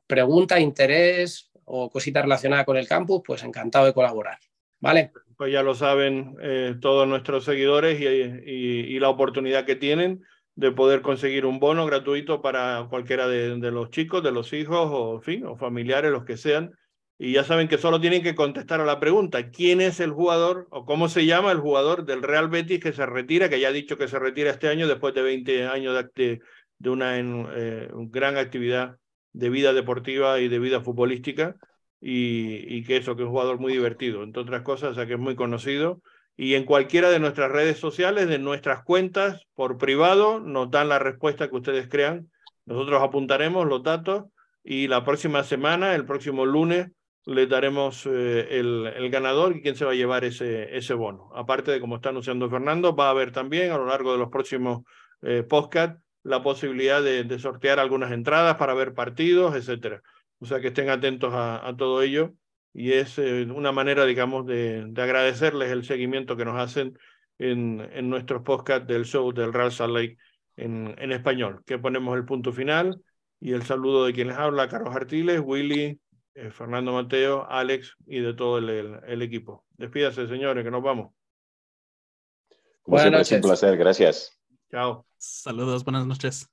[0.06, 4.38] pregunta, interés o cosita relacionada con el campus, pues encantado de colaborar.
[4.80, 5.12] ¿Vale?
[5.36, 10.24] Pues ya lo saben eh, todos nuestros seguidores y, la oportunidad que tienen
[10.56, 15.20] de poder conseguir un bono gratuito para cualquiera de, los chicos, de los hijos o,
[15.20, 16.72] fin, o familiares, los que sean.
[17.18, 20.68] Y ya saben que solo tienen que contestar a la pregunta, ¿quién es el jugador
[20.72, 23.72] o cómo se llama el jugador del Real Betis que se retira, que ya ha
[23.72, 26.42] dicho que se retira este año después de 20 años de,
[26.78, 28.98] de una eh, gran actividad
[29.32, 31.56] de vida deportiva y de vida futbolística?
[32.02, 35.06] Y, y que eso, que es un jugador muy divertido, entre otras cosas, o sea
[35.06, 36.02] que es muy conocido
[36.38, 41.00] y en cualquiera de nuestras redes sociales, de nuestras cuentas, por privado, nos dan la
[41.00, 42.30] respuesta que ustedes crean.
[42.66, 44.26] Nosotros apuntaremos los datos
[44.64, 46.92] y la próxima semana, el próximo lunes,
[47.26, 51.32] le daremos eh, el, el, ganador y quién se va a llevar ese, ese bono.
[51.34, 54.30] Aparte de, como está anunciando Fernando, va a haber también a lo largo de los
[54.30, 54.84] próximos
[55.24, 60.02] eh, podcasts la posibilidad de, sortear algunas entradas para ver partidos, etcétera.
[60.40, 62.34] O sea que estén atentos a todo ello
[62.76, 67.00] y es eh, una manera, digamos, de, agradecerles el seguimiento que nos hacen
[67.40, 70.18] en, en nuestros podcasts del show del Real Salt Lake
[70.58, 73.02] en, en español, que ponemos el punto final
[73.40, 75.98] y el saludo de quienes habla, Carlos Artiles, Willy,
[76.34, 79.66] eh, Fernando Mateo, Alex y de todo el, el, equipo.
[79.78, 81.14] Despídase, señores, que nos vamos.
[82.82, 84.38] Como siempre, es un placer, gracias.
[84.70, 85.06] Chao.
[85.18, 86.50] Saludos, buenas noches.